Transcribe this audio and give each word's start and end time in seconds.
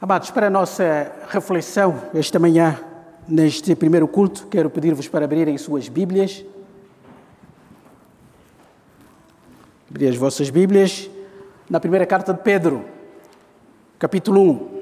Amados, 0.00 0.30
para 0.30 0.46
a 0.46 0.50
nossa 0.50 1.10
reflexão 1.28 2.00
esta 2.14 2.38
manhã, 2.38 2.78
neste 3.26 3.74
primeiro 3.74 4.06
culto, 4.06 4.46
quero 4.46 4.70
pedir-vos 4.70 5.08
para 5.08 5.24
abrirem 5.24 5.58
suas 5.58 5.88
Bíblias. 5.88 6.44
Abrir 9.90 10.06
as 10.06 10.14
vossas 10.14 10.50
Bíblias 10.50 11.10
na 11.68 11.80
primeira 11.80 12.06
carta 12.06 12.32
de 12.32 12.40
Pedro, 12.44 12.84
capítulo 13.98 14.40
1. 14.40 14.78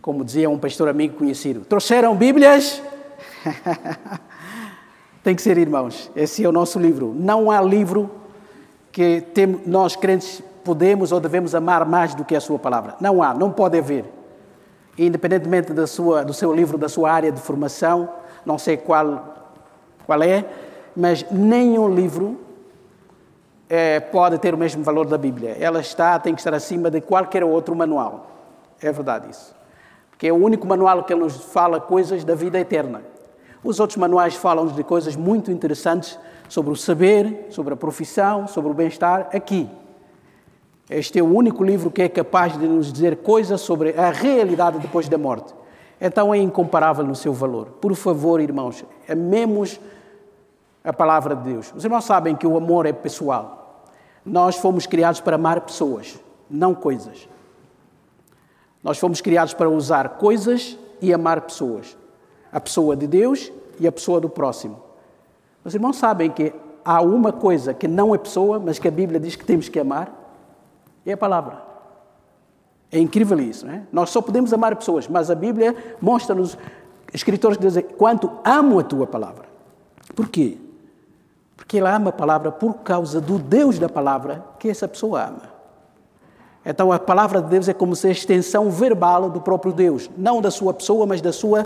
Como 0.00 0.24
dizia 0.24 0.48
um 0.48 0.60
pastor 0.60 0.88
amigo 0.88 1.16
conhecido, 1.16 1.64
trouxeram 1.64 2.14
Bíblias? 2.14 2.80
Tem 5.24 5.34
que 5.34 5.42
ser 5.42 5.58
irmãos, 5.58 6.08
esse 6.14 6.44
é 6.44 6.48
o 6.48 6.52
nosso 6.52 6.78
livro. 6.78 7.12
Não 7.18 7.50
há 7.50 7.60
livro 7.60 8.20
que 8.92 9.20
tem, 9.20 9.46
nós 9.66 9.96
crentes 9.96 10.42
podemos 10.64 11.12
ou 11.12 11.20
devemos 11.20 11.54
amar 11.54 11.84
mais 11.86 12.14
do 12.14 12.24
que 12.24 12.36
a 12.36 12.40
sua 12.40 12.58
palavra. 12.58 12.96
Não 13.00 13.22
há, 13.22 13.32
não 13.34 13.50
pode 13.50 13.78
haver. 13.78 14.04
Independentemente 14.98 15.72
da 15.72 15.86
sua, 15.86 16.24
do 16.24 16.34
seu 16.34 16.52
livro, 16.52 16.76
da 16.76 16.88
sua 16.88 17.10
área 17.10 17.32
de 17.32 17.40
formação, 17.40 18.08
não 18.44 18.58
sei 18.58 18.76
qual, 18.76 19.52
qual 20.04 20.22
é, 20.22 20.44
mas 20.94 21.24
nenhum 21.30 21.92
livro 21.94 22.38
é, 23.68 24.00
pode 24.00 24.38
ter 24.38 24.52
o 24.52 24.58
mesmo 24.58 24.82
valor 24.82 25.06
da 25.06 25.16
Bíblia. 25.16 25.56
Ela 25.58 25.80
está, 25.80 26.18
tem 26.18 26.34
que 26.34 26.40
estar 26.40 26.52
acima 26.52 26.90
de 26.90 27.00
qualquer 27.00 27.44
outro 27.44 27.74
manual. 27.74 28.30
É 28.82 28.90
verdade 28.90 29.30
isso. 29.30 29.54
Porque 30.10 30.26
é 30.26 30.32
o 30.32 30.36
único 30.36 30.66
manual 30.66 31.04
que 31.04 31.14
nos 31.14 31.36
fala 31.36 31.80
coisas 31.80 32.24
da 32.24 32.34
vida 32.34 32.58
eterna. 32.58 33.02
Os 33.62 33.78
outros 33.78 33.96
manuais 33.96 34.34
falam 34.34 34.66
de 34.66 34.82
coisas 34.82 35.14
muito 35.14 35.50
interessantes 35.50 36.18
sobre 36.50 36.72
o 36.72 36.76
saber, 36.76 37.46
sobre 37.48 37.72
a 37.72 37.76
profissão, 37.76 38.46
sobre 38.46 38.70
o 38.70 38.74
bem-estar. 38.74 39.30
Aqui, 39.32 39.70
este 40.90 41.18
é 41.18 41.22
o 41.22 41.32
único 41.32 41.64
livro 41.64 41.90
que 41.90 42.02
é 42.02 42.08
capaz 42.08 42.58
de 42.58 42.66
nos 42.66 42.92
dizer 42.92 43.18
coisas 43.18 43.60
sobre 43.62 43.98
a 43.98 44.10
realidade 44.10 44.78
depois 44.78 45.08
da 45.08 45.16
morte. 45.16 45.54
Então 46.00 46.34
é 46.34 46.38
incomparável 46.38 47.06
no 47.06 47.14
seu 47.14 47.32
valor. 47.32 47.66
Por 47.80 47.94
favor, 47.94 48.40
irmãos, 48.40 48.84
amemos 49.08 49.80
a 50.84 50.92
palavra 50.92 51.36
de 51.36 51.52
Deus. 51.52 51.72
Os 51.74 51.84
irmãos 51.84 52.04
sabem 52.04 52.34
que 52.34 52.46
o 52.46 52.56
amor 52.56 52.84
é 52.84 52.92
pessoal. 52.92 53.84
Nós 54.26 54.56
fomos 54.56 54.86
criados 54.86 55.20
para 55.20 55.36
amar 55.36 55.60
pessoas, 55.60 56.18
não 56.50 56.74
coisas. 56.74 57.28
Nós 58.82 58.98
fomos 58.98 59.20
criados 59.20 59.54
para 59.54 59.70
usar 59.70 60.10
coisas 60.18 60.76
e 61.00 61.14
amar 61.14 61.42
pessoas 61.42 61.96
a 62.52 62.60
pessoa 62.60 62.96
de 62.96 63.06
Deus 63.06 63.52
e 63.78 63.86
a 63.86 63.92
pessoa 63.92 64.20
do 64.20 64.28
próximo. 64.28 64.89
Os 65.64 65.74
irmãos 65.74 65.96
sabem 65.96 66.30
que 66.30 66.52
há 66.84 67.00
uma 67.00 67.32
coisa 67.32 67.74
que 67.74 67.86
não 67.86 68.14
é 68.14 68.18
pessoa, 68.18 68.58
mas 68.58 68.78
que 68.78 68.88
a 68.88 68.90
Bíblia 68.90 69.20
diz 69.20 69.36
que 69.36 69.44
temos 69.44 69.68
que 69.68 69.78
amar, 69.78 70.12
é 71.04 71.12
a 71.12 71.16
palavra. 71.16 71.62
É 72.90 72.98
incrível 72.98 73.38
isso, 73.38 73.66
não 73.66 73.74
é? 73.74 73.82
Nós 73.92 74.10
só 74.10 74.20
podemos 74.20 74.52
amar 74.52 74.74
pessoas, 74.74 75.06
mas 75.06 75.30
a 75.30 75.34
Bíblia 75.34 75.76
mostra-nos 76.00 76.56
escritores 77.12 77.56
que 77.56 77.64
dizem 77.64 77.82
quanto 77.82 78.30
amo 78.44 78.78
a 78.78 78.82
tua 78.82 79.06
palavra. 79.06 79.44
Por 80.14 80.28
quê? 80.28 80.58
Porque 81.56 81.76
ele 81.76 81.88
ama 81.88 82.10
a 82.10 82.12
palavra 82.12 82.50
por 82.50 82.74
causa 82.78 83.20
do 83.20 83.38
Deus 83.38 83.78
da 83.78 83.88
palavra 83.88 84.44
que 84.58 84.68
essa 84.68 84.88
pessoa 84.88 85.24
ama. 85.24 85.60
Então 86.64 86.90
a 86.92 86.98
palavra 86.98 87.40
de 87.40 87.48
Deus 87.48 87.68
é 87.68 87.74
como 87.74 87.94
se 87.94 88.08
a 88.08 88.10
extensão 88.10 88.70
verbal 88.70 89.30
do 89.30 89.40
próprio 89.40 89.72
Deus, 89.72 90.10
não 90.16 90.40
da 90.40 90.50
sua 90.50 90.74
pessoa, 90.74 91.06
mas 91.06 91.20
da 91.20 91.32
sua 91.32 91.64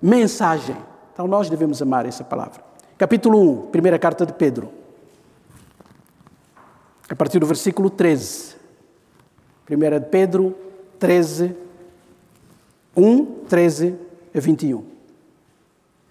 mensagem. 0.00 0.76
Então 1.12 1.26
nós 1.26 1.50
devemos 1.50 1.82
amar 1.82 2.06
essa 2.06 2.24
palavra. 2.24 2.69
Capítulo 3.00 3.40
1, 3.40 3.70
primeira 3.70 3.98
carta 3.98 4.26
de 4.26 4.34
Pedro. 4.34 4.70
A 7.08 7.16
partir 7.16 7.38
do 7.38 7.46
versículo 7.46 7.88
13. 7.88 8.56
Primeira 9.64 9.98
de 9.98 10.04
Pedro 10.04 10.54
13, 10.98 11.56
1, 12.94 13.24
13 13.48 13.96
a 14.36 14.38
21. 14.38 14.84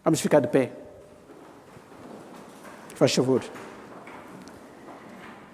Vamos 0.03 0.19
ficar 0.19 0.39
de 0.39 0.47
pé. 0.47 0.71
Faz 2.95 3.13
favor. 3.13 3.43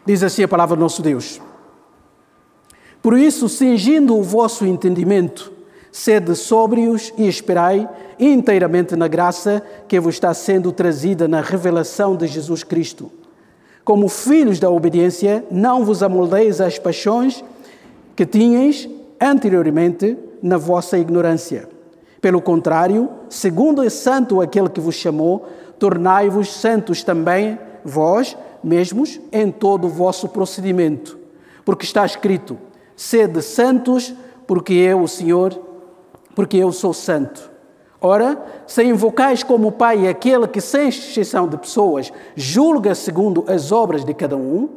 Diz 0.06 0.24
assim 0.24 0.44
a 0.44 0.48
palavra 0.48 0.78
do 0.78 0.80
nosso 0.80 1.02
Deus. 1.02 1.42
Por 3.02 3.18
isso, 3.18 3.50
cingindo 3.50 4.18
o 4.18 4.24
vosso 4.24 4.66
entendimento, 4.66 5.52
Sede 5.98 6.36
sóbrios 6.36 7.14
e 7.18 7.26
esperai 7.26 7.88
inteiramente 8.20 8.98
na 8.98 9.08
graça 9.08 9.64
que 9.88 9.98
vos 9.98 10.16
está 10.16 10.34
sendo 10.34 10.74
trazida 10.74 11.26
na 11.26 11.40
revelação 11.40 12.18
de 12.18 12.28
Jesus 12.28 12.66
Cristo. 12.66 13.10
Como 13.86 14.10
filhos 14.10 14.60
da 14.60 14.70
obediência, 14.70 15.46
não 15.50 15.86
vos 15.86 16.04
amoldeis 16.04 16.60
às 16.60 16.78
paixões 16.78 17.42
que 18.14 18.26
tinhais 18.26 18.90
anteriormente 19.22 20.18
na 20.44 20.58
vossa 20.58 20.98
ignorância. 20.98 21.70
Pelo 22.20 22.42
contrário, 22.42 23.10
segundo 23.30 23.82
é 23.82 23.90
santo 23.90 24.42
aquele 24.42 24.68
que 24.68 24.82
vos 24.82 24.96
chamou, 24.96 25.48
tornai-vos 25.80 26.54
santos 26.54 27.04
também 27.04 27.58
vós 27.86 28.36
mesmos 28.62 29.18
em 29.32 29.50
todo 29.50 29.86
o 29.86 29.90
vosso 29.90 30.28
procedimento. 30.28 31.18
Porque 31.64 31.86
está 31.86 32.06
escrito: 32.06 32.58
sede 32.98 33.42
santos, 33.42 34.14
porque 34.46 34.74
eu, 34.74 35.02
o 35.02 35.08
Senhor, 35.08 35.65
porque 36.36 36.58
eu 36.58 36.72
sou 36.72 36.94
santo. 36.94 37.50
Ora, 38.00 38.38
se 38.68 38.84
invocais 38.84 39.42
como 39.42 39.72
Pai 39.72 40.08
aquele 40.08 40.48
que, 40.48 40.62
sem 40.62 40.90
exceção 40.90 41.48
de 41.48 41.58
pessoas, 41.58 42.14
julga 42.36 42.94
segundo 42.94 43.44
as 43.48 43.72
obras 43.72 44.06
de 44.06 44.14
cada 44.14 44.38
um, 44.38 44.70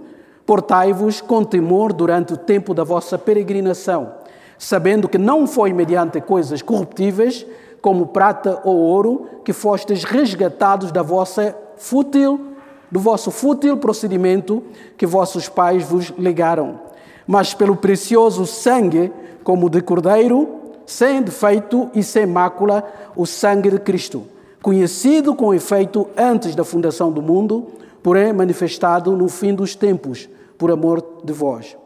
portai-vos 0.46 1.20
com 1.20 1.44
temor 1.44 1.92
durante 1.92 2.32
o 2.32 2.38
tempo 2.38 2.72
da 2.72 2.84
vossa 2.84 3.18
peregrinação, 3.18 4.14
sabendo 4.56 5.08
que 5.08 5.18
não 5.18 5.46
foi 5.46 5.74
mediante 5.74 6.22
coisas 6.22 6.62
corruptíveis, 6.62 7.44
como 7.82 8.06
prata 8.06 8.60
ou 8.64 8.76
ouro, 8.76 9.26
que 9.44 9.52
fostes 9.52 10.04
resgatados 10.04 10.90
da 10.90 11.02
vossa 11.02 11.54
fútil, 11.76 12.54
do 12.90 12.98
vosso 12.98 13.30
fútil 13.30 13.76
procedimento 13.76 14.62
que 14.96 15.04
vossos 15.04 15.48
pais 15.48 15.84
vos 15.84 16.10
legaram, 16.16 16.80
mas 17.26 17.52
pelo 17.52 17.76
precioso 17.76 18.46
sangue, 18.46 19.12
como 19.44 19.68
de 19.68 19.82
cordeiro, 19.82 20.57
sem 20.88 21.20
defeito 21.20 21.90
e 21.94 22.02
sem 22.02 22.24
mácula, 22.24 22.82
o 23.14 23.26
sangue 23.26 23.70
de 23.70 23.78
Cristo, 23.78 24.24
conhecido 24.62 25.34
com 25.34 25.52
efeito 25.52 26.08
antes 26.16 26.54
da 26.54 26.64
fundação 26.64 27.12
do 27.12 27.20
mundo, 27.20 27.66
porém 28.02 28.32
manifestado 28.32 29.14
no 29.14 29.28
fim 29.28 29.54
dos 29.54 29.74
tempos, 29.74 30.30
por 30.56 30.70
amor 30.70 31.04
de 31.22 31.30
vós, 31.30 31.76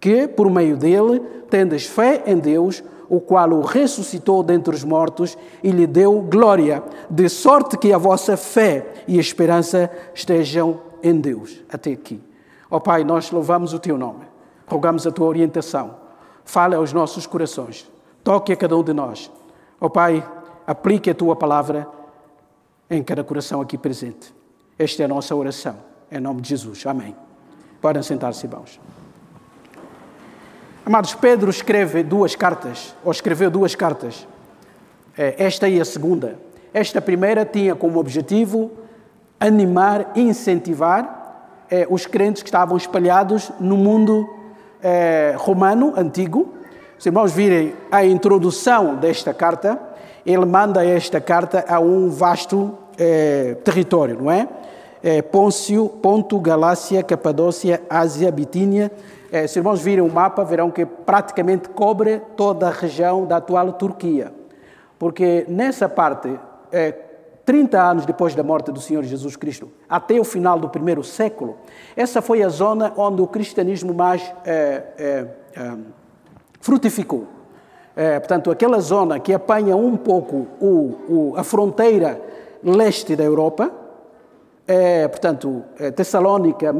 que, 0.00 0.26
por 0.26 0.50
meio 0.50 0.74
dele, 0.74 1.20
tendes 1.50 1.84
fé 1.84 2.22
em 2.26 2.38
Deus, 2.38 2.82
o 3.10 3.20
qual 3.20 3.50
o 3.50 3.60
ressuscitou 3.60 4.42
dentre 4.42 4.74
os 4.74 4.82
mortos 4.82 5.36
e 5.62 5.70
lhe 5.70 5.86
deu 5.86 6.22
glória, 6.22 6.82
de 7.10 7.28
sorte 7.28 7.76
que 7.76 7.92
a 7.92 7.98
vossa 7.98 8.38
fé 8.38 8.86
e 9.06 9.18
esperança 9.18 9.90
estejam 10.14 10.80
em 11.02 11.20
Deus. 11.20 11.62
Até 11.70 11.92
aqui. 11.92 12.18
Ó 12.70 12.78
oh, 12.78 12.80
Pai, 12.80 13.04
nós 13.04 13.30
louvamos 13.30 13.74
o 13.74 13.78
Teu 13.78 13.98
nome, 13.98 14.24
rogamos 14.66 15.06
a 15.06 15.10
Tua 15.10 15.26
orientação, 15.26 15.96
fale 16.42 16.74
aos 16.74 16.94
nossos 16.94 17.26
corações 17.26 17.94
Toque 18.26 18.52
a 18.52 18.56
cada 18.56 18.76
um 18.76 18.82
de 18.82 18.92
nós. 18.92 19.30
Ó 19.80 19.86
oh, 19.86 19.88
Pai, 19.88 20.28
aplique 20.66 21.08
a 21.08 21.14
tua 21.14 21.36
palavra 21.36 21.88
em 22.90 23.00
cada 23.00 23.22
coração 23.22 23.60
aqui 23.60 23.78
presente. 23.78 24.34
Esta 24.76 25.02
é 25.02 25.04
a 25.04 25.08
nossa 25.08 25.32
oração. 25.36 25.76
Em 26.10 26.18
nome 26.18 26.40
de 26.40 26.48
Jesus. 26.48 26.84
Amém. 26.88 27.14
Podem 27.80 28.02
sentar-se, 28.02 28.44
irmãos. 28.44 28.80
Amados, 30.84 31.14
Pedro 31.14 31.48
escreve 31.48 32.02
duas 32.02 32.34
cartas, 32.34 32.96
ou 33.04 33.12
escreveu 33.12 33.48
duas 33.48 33.76
cartas. 33.76 34.26
É, 35.16 35.44
esta 35.44 35.68
e 35.68 35.80
a 35.80 35.84
segunda. 35.84 36.36
Esta 36.74 37.00
primeira 37.00 37.44
tinha 37.44 37.76
como 37.76 38.00
objetivo 38.00 38.72
animar 39.38 40.10
incentivar 40.16 41.62
é, 41.70 41.86
os 41.88 42.06
crentes 42.06 42.42
que 42.42 42.48
estavam 42.48 42.76
espalhados 42.76 43.52
no 43.60 43.76
mundo 43.76 44.28
é, 44.82 45.36
romano 45.38 45.94
antigo 45.96 46.56
os 46.98 47.04
irmãos 47.04 47.32
virem 47.32 47.74
a 47.90 48.04
introdução 48.04 48.96
desta 48.96 49.34
carta, 49.34 49.78
ele 50.24 50.46
manda 50.46 50.84
esta 50.84 51.20
carta 51.20 51.64
a 51.68 51.78
um 51.78 52.08
vasto 52.08 52.76
eh, 52.98 53.56
território, 53.62 54.16
não 54.20 54.30
é? 54.30 54.48
é? 55.02 55.20
Pôncio, 55.20 55.88
Ponto, 55.88 56.40
Galácia, 56.40 57.02
Capadócia, 57.02 57.82
Ásia, 57.88 58.32
Bitínia. 58.32 58.90
Eh, 59.30 59.46
se 59.46 59.52
os 59.52 59.56
irmãos 59.56 59.80
virem 59.82 60.02
o 60.02 60.12
mapa, 60.12 60.42
verão 60.42 60.70
que 60.70 60.86
praticamente 60.86 61.68
cobre 61.68 62.22
toda 62.34 62.66
a 62.68 62.70
região 62.70 63.26
da 63.26 63.36
atual 63.36 63.74
Turquia. 63.74 64.32
Porque 64.98 65.44
nessa 65.48 65.88
parte, 65.90 66.40
eh, 66.72 66.94
30 67.44 67.80
anos 67.80 68.06
depois 68.06 68.34
da 68.34 68.42
morte 68.42 68.72
do 68.72 68.80
Senhor 68.80 69.04
Jesus 69.04 69.36
Cristo, 69.36 69.70
até 69.88 70.18
o 70.18 70.24
final 70.24 70.58
do 70.58 70.70
primeiro 70.70 71.04
século, 71.04 71.58
essa 71.94 72.22
foi 72.22 72.42
a 72.42 72.48
zona 72.48 72.92
onde 72.96 73.20
o 73.20 73.26
cristianismo 73.26 73.92
mais 73.92 74.32
eh, 74.46 74.82
eh, 74.98 75.26
eh 75.54 75.76
frutificou. 76.66 77.26
É, 77.94 78.18
portanto, 78.18 78.50
aquela 78.50 78.80
zona 78.80 79.20
que 79.20 79.32
apanha 79.32 79.76
um 79.76 79.96
pouco 79.96 80.48
o, 80.60 80.66
o, 81.08 81.34
a 81.36 81.44
fronteira 81.44 82.20
leste 82.62 83.14
da 83.14 83.22
Europa, 83.22 83.70
é, 84.66 85.06
portanto, 85.06 85.62
é, 85.78 85.92
Tessalônica, 85.92 86.74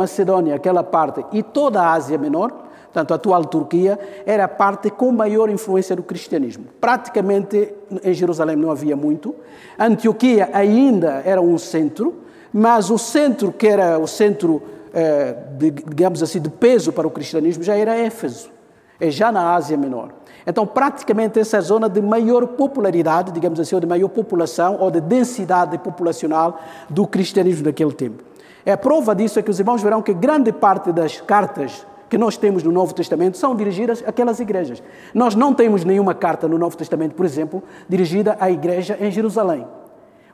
aquela 0.52 0.82
parte, 0.82 1.24
e 1.32 1.40
toda 1.40 1.80
a 1.80 1.92
Ásia 1.92 2.18
Menor, 2.18 2.50
portanto, 2.82 3.12
a 3.12 3.14
atual 3.14 3.44
Turquia, 3.44 3.96
era 4.26 4.44
a 4.44 4.48
parte 4.48 4.90
com 4.90 5.12
maior 5.12 5.48
influência 5.48 5.94
do 5.94 6.02
cristianismo. 6.02 6.64
Praticamente 6.80 7.72
em 8.02 8.12
Jerusalém 8.12 8.56
não 8.56 8.72
havia 8.72 8.96
muito. 8.96 9.36
Antioquia 9.78 10.50
ainda 10.52 11.22
era 11.24 11.40
um 11.40 11.56
centro, 11.58 12.12
mas 12.52 12.90
o 12.90 12.98
centro 12.98 13.52
que 13.52 13.68
era 13.68 14.00
o 14.00 14.08
centro, 14.08 14.60
é, 14.92 15.36
de, 15.56 15.70
digamos 15.70 16.24
assim, 16.24 16.40
de 16.40 16.50
peso 16.50 16.92
para 16.92 17.06
o 17.06 17.10
cristianismo 17.10 17.62
já 17.62 17.76
era 17.76 17.94
Éfeso, 17.94 18.55
é 19.00 19.10
já 19.10 19.30
na 19.30 19.54
Ásia 19.54 19.76
Menor. 19.76 20.10
Então, 20.46 20.66
praticamente 20.66 21.40
essa 21.40 21.56
é 21.56 21.60
zona 21.60 21.88
de 21.88 22.00
maior 22.00 22.46
popularidade, 22.46 23.32
digamos 23.32 23.58
assim, 23.58 23.74
ou 23.74 23.80
de 23.80 23.86
maior 23.86 24.08
população, 24.08 24.76
ou 24.78 24.90
de 24.90 25.00
densidade 25.00 25.76
populacional 25.78 26.60
do 26.88 27.06
cristianismo 27.06 27.64
daquele 27.64 27.92
tempo. 27.92 28.22
É 28.64 28.76
prova 28.76 29.14
disso 29.14 29.38
é 29.38 29.42
que 29.42 29.50
os 29.50 29.58
irmãos 29.58 29.82
verão 29.82 30.02
que 30.02 30.14
grande 30.14 30.52
parte 30.52 30.92
das 30.92 31.20
cartas 31.20 31.86
que 32.08 32.16
nós 32.16 32.36
temos 32.36 32.62
no 32.62 32.70
Novo 32.70 32.94
Testamento 32.94 33.36
são 33.36 33.54
dirigidas 33.54 34.02
àquelas 34.06 34.38
igrejas. 34.38 34.82
Nós 35.12 35.34
não 35.34 35.52
temos 35.52 35.84
nenhuma 35.84 36.14
carta 36.14 36.46
no 36.46 36.56
Novo 36.56 36.76
Testamento, 36.76 37.14
por 37.14 37.26
exemplo, 37.26 37.62
dirigida 37.88 38.36
à 38.40 38.50
igreja 38.50 38.96
em 39.00 39.10
Jerusalém 39.10 39.66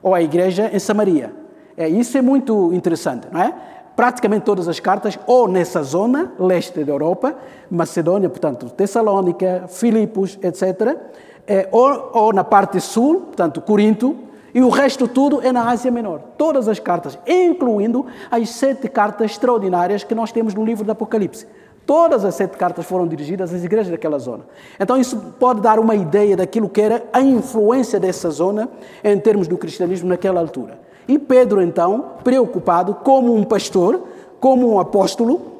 ou 0.01 0.13
à 0.13 0.21
igreja 0.21 0.69
em 0.71 0.79
Samaria. 0.79 1.33
É, 1.75 1.87
isso 1.87 2.17
é 2.17 2.21
muito 2.21 2.71
interessante, 2.73 3.27
não 3.31 3.41
é? 3.41 3.53
Praticamente 3.95 4.45
todas 4.45 4.67
as 4.67 4.79
cartas, 4.79 5.17
ou 5.27 5.47
nessa 5.47 5.83
zona, 5.83 6.33
leste 6.39 6.83
da 6.83 6.91
Europa, 6.91 7.35
Macedônia, 7.69 8.29
portanto, 8.29 8.69
Tessalônica, 8.69 9.65
Filipos, 9.67 10.37
etc., 10.41 10.97
é, 11.45 11.67
ou, 11.71 12.11
ou 12.13 12.33
na 12.33 12.43
parte 12.43 12.79
sul, 12.79 13.21
portanto, 13.21 13.61
Corinto, 13.61 14.15
e 14.53 14.61
o 14.61 14.69
resto 14.69 15.07
tudo 15.07 15.41
é 15.41 15.51
na 15.51 15.69
Ásia 15.69 15.91
Menor. 15.91 16.21
Todas 16.37 16.67
as 16.67 16.79
cartas, 16.79 17.17
incluindo 17.27 18.05
as 18.29 18.49
sete 18.49 18.87
cartas 18.87 19.31
extraordinárias 19.31 20.03
que 20.03 20.13
nós 20.13 20.31
temos 20.31 20.53
no 20.53 20.63
livro 20.63 20.85
do 20.85 20.91
Apocalipse. 20.91 21.47
Todas 21.85 22.23
as 22.23 22.35
sete 22.35 22.55
cartas 22.55 22.85
foram 22.85 23.07
dirigidas 23.07 23.53
às 23.53 23.63
igrejas 23.63 23.91
daquela 23.91 24.17
zona. 24.17 24.45
Então, 24.79 24.95
isso 24.95 25.17
pode 25.37 25.59
dar 25.59 25.79
uma 25.79 25.95
ideia 25.95 26.37
daquilo 26.37 26.69
que 26.69 26.79
era 26.79 27.03
a 27.11 27.19
influência 27.19 27.99
dessa 27.99 28.29
zona 28.29 28.69
em 29.03 29.19
termos 29.19 29.47
do 29.47 29.57
cristianismo 29.57 30.07
naquela 30.07 30.39
altura. 30.39 30.79
E 31.07 31.19
Pedro, 31.19 31.61
então, 31.61 32.13
preocupado, 32.23 32.95
como 32.95 33.35
um 33.35 33.43
pastor, 33.43 34.01
como 34.39 34.73
um 34.73 34.79
apóstolo, 34.79 35.53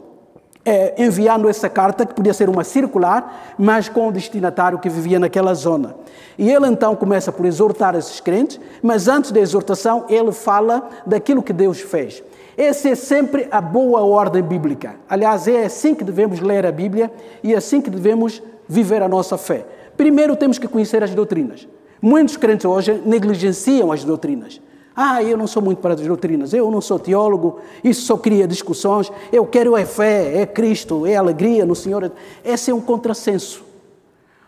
é, 0.66 0.94
enviando 1.04 1.50
essa 1.50 1.70
carta, 1.70 2.06
que 2.06 2.14
podia 2.14 2.34
ser 2.34 2.50
uma 2.50 2.64
circular, 2.64 3.56
mas 3.58 3.90
com 3.90 4.08
o 4.08 4.12
destinatário 4.12 4.80
que 4.80 4.90
vivia 4.90 5.20
naquela 5.20 5.54
zona. 5.54 5.96
E 6.38 6.50
ele 6.50 6.68
então 6.68 6.96
começa 6.96 7.32
por 7.32 7.46
exortar 7.46 7.96
esses 7.96 8.20
crentes, 8.20 8.60
mas 8.82 9.08
antes 9.08 9.32
da 9.32 9.40
exortação, 9.40 10.06
ele 10.10 10.32
fala 10.32 10.90
daquilo 11.06 11.44
que 11.44 11.54
Deus 11.54 11.82
fez. 11.82 12.24
Essa 12.58 12.90
é 12.90 12.96
sempre 12.96 13.48
a 13.52 13.60
boa 13.60 14.02
ordem 14.02 14.42
bíblica. 14.42 14.96
Aliás, 15.10 15.48
é 15.48 15.66
assim 15.66 15.94
que 15.96 16.04
devemos 16.04 16.40
ler 16.40 16.66
a 16.66 16.72
Bíblia 16.72 17.12
e 17.44 17.54
é 17.54 17.58
assim 17.58 17.82
que 17.82 17.90
devemos 17.90 18.42
viver 18.68 19.02
a 19.02 19.08
nossa 19.08 19.38
fé. 19.38 19.66
Primeiro 19.98 20.36
temos 20.36 20.58
que 20.58 20.68
conhecer 20.68 21.04
as 21.04 21.14
doutrinas. 21.14 21.68
Muitos 22.02 22.38
crentes 22.38 22.66
hoje 22.66 23.02
negligenciam 23.06 23.92
as 23.92 24.04
doutrinas. 24.04 24.62
Ah, 24.96 25.24
eu 25.24 25.36
não 25.36 25.48
sou 25.48 25.62
muito 25.62 25.80
para 25.80 25.96
as 25.96 26.02
doutrinas, 26.02 26.54
eu 26.54 26.70
não 26.70 26.80
sou 26.80 27.00
teólogo, 27.00 27.60
isso 27.84 28.04
só 28.04 28.16
cria 28.16 28.48
discussões, 28.48 29.12
eu 29.32 29.46
quero 29.46 29.76
é 29.76 29.86
fé, 29.86 30.42
é 30.42 30.46
Cristo, 30.46 31.08
é 31.08 31.16
alegria 31.16 31.66
no 31.66 31.76
Senhor. 31.76 32.12
Esse 32.46 32.70
é 32.70 32.74
um 32.74 32.82
contrassenso. 32.82 33.64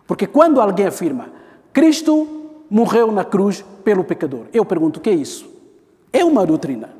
Porque 0.05 0.27
quando 0.27 0.61
alguém 0.61 0.85
afirma, 0.85 1.29
Cristo 1.73 2.27
morreu 2.69 3.11
na 3.11 3.25
cruz 3.25 3.65
pelo 3.83 4.03
pecador, 4.03 4.45
eu 4.53 4.63
pergunto, 4.63 4.99
o 4.99 5.01
que 5.01 5.09
é 5.09 5.13
isso? 5.13 5.49
É 6.13 6.23
uma 6.23 6.45
doutrina, 6.45 6.91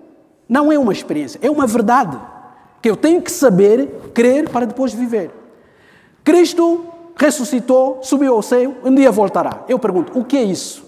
não 0.50 0.72
é 0.72 0.80
uma 0.80 0.92
experiência, 0.92 1.40
é 1.42 1.50
uma 1.50 1.68
verdade 1.68 2.20
que 2.82 2.90
eu 2.90 2.96
tenho 2.96 3.22
que 3.22 3.32
saber, 3.32 4.12
crer 4.14 4.50
para 4.50 4.66
depois 4.66 4.92
viver. 4.92 5.32
Cristo 6.24 6.86
ressuscitou, 7.16 8.00
subiu 8.02 8.34
ao 8.34 8.42
céu, 8.42 8.76
um 8.84 8.94
dia 8.94 9.12
voltará. 9.12 9.64
Eu 9.70 9.78
pergunto, 9.78 10.18
o 10.18 10.26
que 10.26 10.36
é 10.36 10.44
isso? 10.44 10.84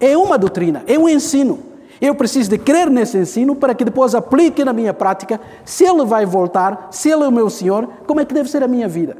É 0.00 0.16
uma 0.16 0.38
doutrina, 0.38 0.82
é 0.86 0.98
um 0.98 1.08
ensino. 1.08 1.71
Eu 2.02 2.16
preciso 2.16 2.50
de 2.50 2.58
crer 2.58 2.90
nesse 2.90 3.16
ensino 3.16 3.54
para 3.54 3.76
que 3.76 3.84
depois 3.84 4.12
aplique 4.12 4.64
na 4.64 4.72
minha 4.72 4.92
prática. 4.92 5.40
Se 5.64 5.84
ele 5.84 6.04
vai 6.04 6.26
voltar, 6.26 6.88
se 6.90 7.08
ele 7.08 7.22
é 7.22 7.28
o 7.28 7.30
meu 7.30 7.48
Senhor, 7.48 7.88
como 8.08 8.18
é 8.18 8.24
que 8.24 8.34
deve 8.34 8.50
ser 8.50 8.60
a 8.64 8.66
minha 8.66 8.88
vida? 8.88 9.18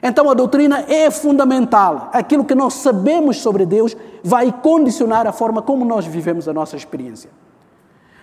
Então 0.00 0.30
a 0.30 0.34
doutrina 0.34 0.84
é 0.88 1.10
fundamental. 1.10 2.08
Aquilo 2.12 2.44
que 2.44 2.54
nós 2.54 2.74
sabemos 2.74 3.38
sobre 3.38 3.66
Deus 3.66 3.96
vai 4.22 4.52
condicionar 4.52 5.26
a 5.26 5.32
forma 5.32 5.60
como 5.60 5.84
nós 5.84 6.06
vivemos 6.06 6.46
a 6.46 6.52
nossa 6.52 6.76
experiência. 6.76 7.28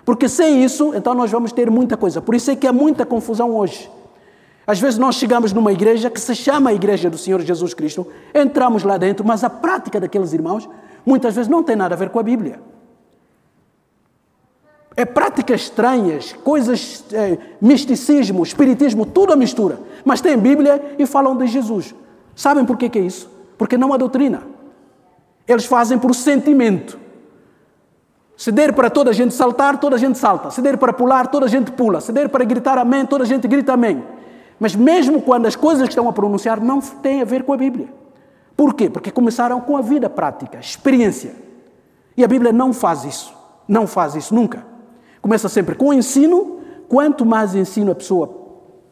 Porque 0.06 0.30
sem 0.30 0.64
isso, 0.64 0.94
então 0.96 1.14
nós 1.14 1.30
vamos 1.30 1.52
ter 1.52 1.70
muita 1.70 1.98
coisa. 1.98 2.22
Por 2.22 2.36
isso 2.36 2.50
é 2.50 2.56
que 2.56 2.68
há 2.68 2.72
muita 2.72 3.06
confusão 3.06 3.54
hoje. 3.54 3.92
Às 4.66 4.80
vezes 4.80 4.98
nós 4.98 5.16
chegamos 5.16 5.52
numa 5.52 5.74
igreja 5.74 6.10
que 6.10 6.22
se 6.22 6.34
chama 6.34 6.70
a 6.70 6.74
Igreja 6.74 7.10
do 7.10 7.18
Senhor 7.18 7.42
Jesus 7.42 7.74
Cristo, 7.74 8.08
entramos 8.34 8.84
lá 8.84 8.98
dentro, 8.98 9.26
mas 9.28 9.44
a 9.44 9.50
prática 9.50 10.00
daqueles 10.00 10.32
irmãos 10.32 10.70
muitas 11.06 11.36
vezes 11.36 11.50
não 11.50 11.62
tem 11.62 11.76
nada 11.76 11.96
a 11.96 11.98
ver 11.98 12.10
com 12.10 12.20
a 12.20 12.24
Bíblia. 12.24 12.62
É 15.00 15.06
práticas 15.06 15.62
estranhas, 15.62 16.34
coisas, 16.44 17.06
é, 17.14 17.38
misticismo, 17.62 18.42
espiritismo, 18.42 19.06
tudo 19.06 19.32
a 19.32 19.36
mistura. 19.36 19.80
Mas 20.04 20.22
tem 20.22 20.36
Bíblia 20.36 20.96
e 20.98 21.06
falam 21.06 21.38
de 21.38 21.46
Jesus. 21.46 21.94
Sabem 22.36 22.66
por 22.66 22.76
que, 22.76 22.90
que 22.90 22.98
é 22.98 23.04
isso? 23.04 23.30
Porque 23.60 23.78
não 23.78 23.94
há 23.94 23.98
doutrina. 23.98 24.42
Eles 25.48 25.66
fazem 25.66 26.00
por 26.00 26.16
sentimento. 26.16 26.98
Se 28.36 28.52
der 28.52 28.74
para 28.74 28.90
toda 28.90 29.12
a 29.12 29.14
gente 29.14 29.36
saltar, 29.36 29.80
toda 29.80 29.96
a 29.96 30.00
gente 30.00 30.18
salta. 30.18 30.50
Se 30.50 30.64
der 30.64 30.78
para 30.78 30.92
pular, 30.92 31.28
toda 31.28 31.46
a 31.46 31.50
gente 31.50 31.72
pula. 31.72 32.02
Se 32.02 32.12
der 32.12 32.28
para 32.30 32.44
gritar 32.44 32.80
amém, 32.80 33.06
toda 33.06 33.24
a 33.24 33.28
gente 33.28 33.48
grita 33.48 33.74
amém. 33.74 34.04
Mas 34.60 34.76
mesmo 34.76 35.22
quando 35.22 35.46
as 35.46 35.56
coisas 35.56 35.84
que 35.84 35.92
estão 35.92 36.10
a 36.10 36.14
pronunciar 36.14 36.60
não 36.60 36.82
têm 36.82 37.22
a 37.22 37.26
ver 37.26 37.44
com 37.44 37.54
a 37.54 37.58
Bíblia. 37.58 37.88
Por 38.56 38.74
quê? 38.74 38.90
Porque 38.90 39.12
começaram 39.12 39.62
com 39.62 39.78
a 39.78 39.82
vida 39.82 40.10
prática, 40.10 40.58
experiência. 40.58 41.36
E 42.16 42.24
a 42.24 42.28
Bíblia 42.28 42.52
não 42.52 42.74
faz 42.74 43.04
isso. 43.04 43.32
Não 43.68 43.86
faz 43.86 44.16
isso 44.16 44.34
nunca. 44.34 44.77
Começa 45.22 45.50
sempre 45.50 45.76
com 45.76 45.90
o 45.90 45.94
ensino. 45.94 46.60
Quanto 46.88 47.26
mais 47.26 47.54
ensino 47.54 47.92
a 47.92 47.96
pessoa 47.96 48.48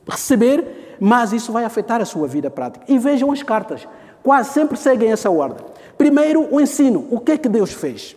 receber, 0.08 0.98
mais 1.00 1.32
isso 1.34 1.52
vai 1.52 1.64
afetar 1.64 2.02
a 2.02 2.06
sua 2.06 2.28
vida 2.28 2.50
prática. 2.50 2.86
E 2.88 2.98
vejam 2.98 3.32
as 3.32 3.42
cartas. 3.42 3.88
Quase 4.22 4.52
sempre 4.52 4.78
seguem 4.78 5.12
essa 5.12 5.30
ordem. 5.30 5.66
Primeiro, 5.98 6.48
o 6.52 6.60
ensino. 6.60 7.08
O 7.10 7.20
que 7.20 7.34
é 7.34 7.38
que 7.38 7.48
Deus 7.48 7.72
fez? 7.72 8.16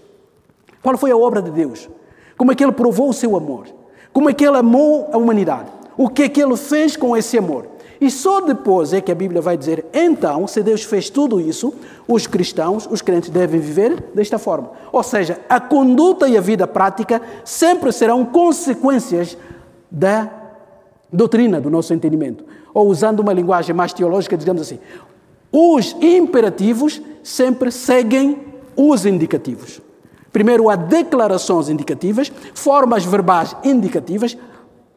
Qual 0.83 0.97
foi 0.97 1.11
a 1.11 1.17
obra 1.17 1.43
de 1.43 1.51
Deus? 1.51 1.89
Como 2.37 2.53
é 2.53 2.55
que 2.55 2.65
Ele 2.65 2.73
provou 2.73 3.09
o 3.09 3.13
seu 3.13 3.37
amor? 3.37 3.67
Como 4.13 4.31
é 4.31 4.33
que 4.33 4.45
Ele 4.45 4.57
amou 4.57 5.09
a 5.13 5.17
humanidade? 5.17 5.71
O 5.97 6.09
que 6.09 6.23
é 6.25 6.29
que 6.29 6.41
Ele 6.41 6.57
fez 6.57 6.97
com 6.97 7.17
esse 7.17 7.37
amor? 7.37 7.67
E 8.01 8.11
só 8.11 8.41
depois 8.41 8.93
é 8.93 9.01
que 9.01 9.11
a 9.11 9.15
Bíblia 9.15 9.41
vai 9.41 9.57
dizer: 9.57 9.87
então, 9.93 10.47
se 10.47 10.63
Deus 10.63 10.83
fez 10.85 11.11
tudo 11.11 11.41
isso, 11.41 11.75
os 12.07 12.27
cristãos, 12.27 12.89
os 12.91 13.03
crentes 13.03 13.31
devem 13.31 13.61
viver 13.61 14.11
desta 14.15 14.39
forma. 14.39 14.71
Ou 14.93 15.03
seja, 15.03 15.41
a 15.49 15.61
conduta 15.61 16.29
e 16.29 16.37
a 16.37 16.41
vida 16.41 16.67
prática 16.67 17.21
sempre 17.45 17.91
serão 17.93 18.25
consequências 18.25 19.37
da 19.91 20.31
doutrina, 21.13 21.61
do 21.61 21.71
nosso 21.71 21.93
entendimento. 21.93 22.45
Ou 22.73 22.89
usando 22.89 23.21
uma 23.21 23.33
linguagem 23.33 23.75
mais 23.75 23.93
teológica, 23.93 24.37
digamos 24.37 24.63
assim, 24.63 24.79
os 25.51 25.97
imperativos 26.01 27.01
sempre 27.23 27.73
seguem 27.73 28.39
os 28.77 29.05
indicativos. 29.05 29.81
Primeiro 30.33 30.69
há 30.69 30.77
declarações 30.77 31.69
indicativas, 31.69 32.31
formas 32.55 33.05
verbais 33.05 33.57
indicativas, 33.65 34.37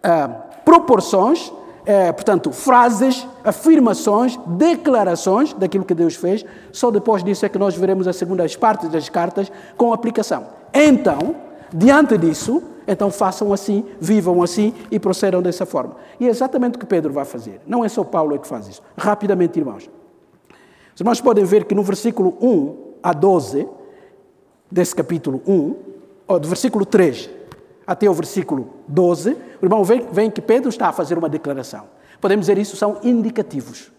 ah, 0.04 0.28
proporções 0.64 1.52
é, 1.86 2.12
portanto, 2.12 2.52
frases, 2.52 3.28
afirmações, 3.44 4.38
declarações 4.46 5.54
daquilo 5.54 5.86
que 5.86 5.94
Deus 5.94 6.16
fez. 6.16 6.46
Só 6.72 6.92
depois 6.92 7.24
disso 7.24 7.46
é 7.46 7.50
que 7.50 7.58
nós 7.58 7.76
veremos 7.76 8.08
as 8.08 8.16
segundas 8.16 8.56
partes 8.56 8.90
das 8.90 9.10
cartas 9.10 9.52
com 9.78 9.94
aplicação. 9.94 10.46
Então, 10.74 11.36
diante 11.74 12.18
disso, 12.18 12.64
então 12.88 13.10
façam 13.12 13.54
assim, 13.54 13.86
vivam 14.00 14.42
assim 14.42 14.74
e 14.90 15.00
procedam 15.00 15.42
dessa 15.42 15.66
forma. 15.66 15.96
E 16.20 16.28
é 16.28 16.30
exatamente 16.30 16.76
o 16.76 16.80
que 16.80 16.86
Pedro 16.86 17.12
vai 17.12 17.26
fazer. 17.26 17.62
Não 17.66 17.84
é 17.84 17.90
só 17.90 18.04
Paulo 18.04 18.38
que 18.40 18.48
faz 18.48 18.68
isso. 18.68 18.82
Rapidamente, 18.98 19.60
irmãos. 19.60 19.90
Os 20.94 21.00
irmãos 21.00 21.22
podem 21.22 21.44
ver 21.46 21.66
que 21.66 21.74
no 21.74 21.84
versículo 21.84 22.38
1 22.42 22.78
a 23.02 23.14
12 23.14 23.68
desse 24.70 24.96
capítulo 24.96 25.42
1, 25.48 25.76
ou 26.28 26.40
do 26.40 26.48
versículo 26.48 26.86
3 26.86 27.30
até 27.86 28.10
o 28.10 28.14
versículo 28.14 28.70
12, 28.88 29.36
o 29.62 29.66
irmão 29.66 29.84
vem, 29.84 30.32
que 30.32 30.42
Pedro 30.42 30.70
está 30.70 30.88
a 30.88 30.92
fazer 30.92 31.18
uma 31.18 31.30
declaração. 31.30 31.86
Podemos 32.20 32.48
dizer 32.48 32.58
isso, 32.58 32.76
são 32.76 33.00
indicativos. 33.04 33.92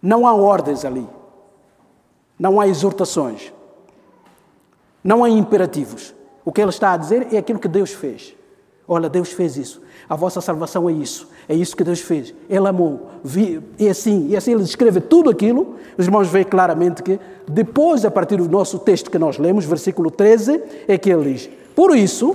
Não 0.00 0.26
há 0.26 0.34
ordens 0.34 0.84
ali. 0.84 1.06
Não 2.38 2.60
há 2.60 2.68
exortações. 2.68 3.52
Não 5.02 5.24
há 5.24 5.28
imperativos. 5.28 6.14
O 6.44 6.52
que 6.52 6.60
ele 6.60 6.70
está 6.70 6.92
a 6.92 6.96
dizer 6.96 7.34
é 7.34 7.38
aquilo 7.38 7.58
que 7.58 7.68
Deus 7.68 7.90
fez. 7.90 8.34
Olha, 8.86 9.08
Deus 9.08 9.32
fez 9.32 9.56
isso. 9.56 9.82
A 10.08 10.16
vossa 10.16 10.40
salvação 10.40 10.88
é 10.88 10.92
isso. 10.92 11.28
É 11.48 11.54
isso 11.54 11.76
que 11.76 11.84
Deus 11.84 12.00
fez. 12.00 12.34
Ele 12.48 12.66
amou. 12.66 13.08
E 13.78 13.88
assim, 13.88 14.28
e 14.28 14.36
assim 14.36 14.52
ele 14.52 14.62
descreve 14.64 15.00
tudo 15.00 15.30
aquilo. 15.30 15.76
Os 15.96 16.06
irmãos 16.06 16.28
veem 16.28 16.44
claramente 16.44 17.02
que 17.02 17.18
depois, 17.46 18.04
a 18.04 18.10
partir 18.10 18.36
do 18.36 18.48
nosso 18.48 18.78
texto 18.78 19.10
que 19.10 19.18
nós 19.18 19.38
lemos, 19.38 19.64
versículo 19.64 20.10
13, 20.10 20.62
é 20.88 20.98
que 20.98 21.10
ele 21.10 21.32
diz: 21.32 21.50
Por 21.74 21.96
isso, 21.96 22.34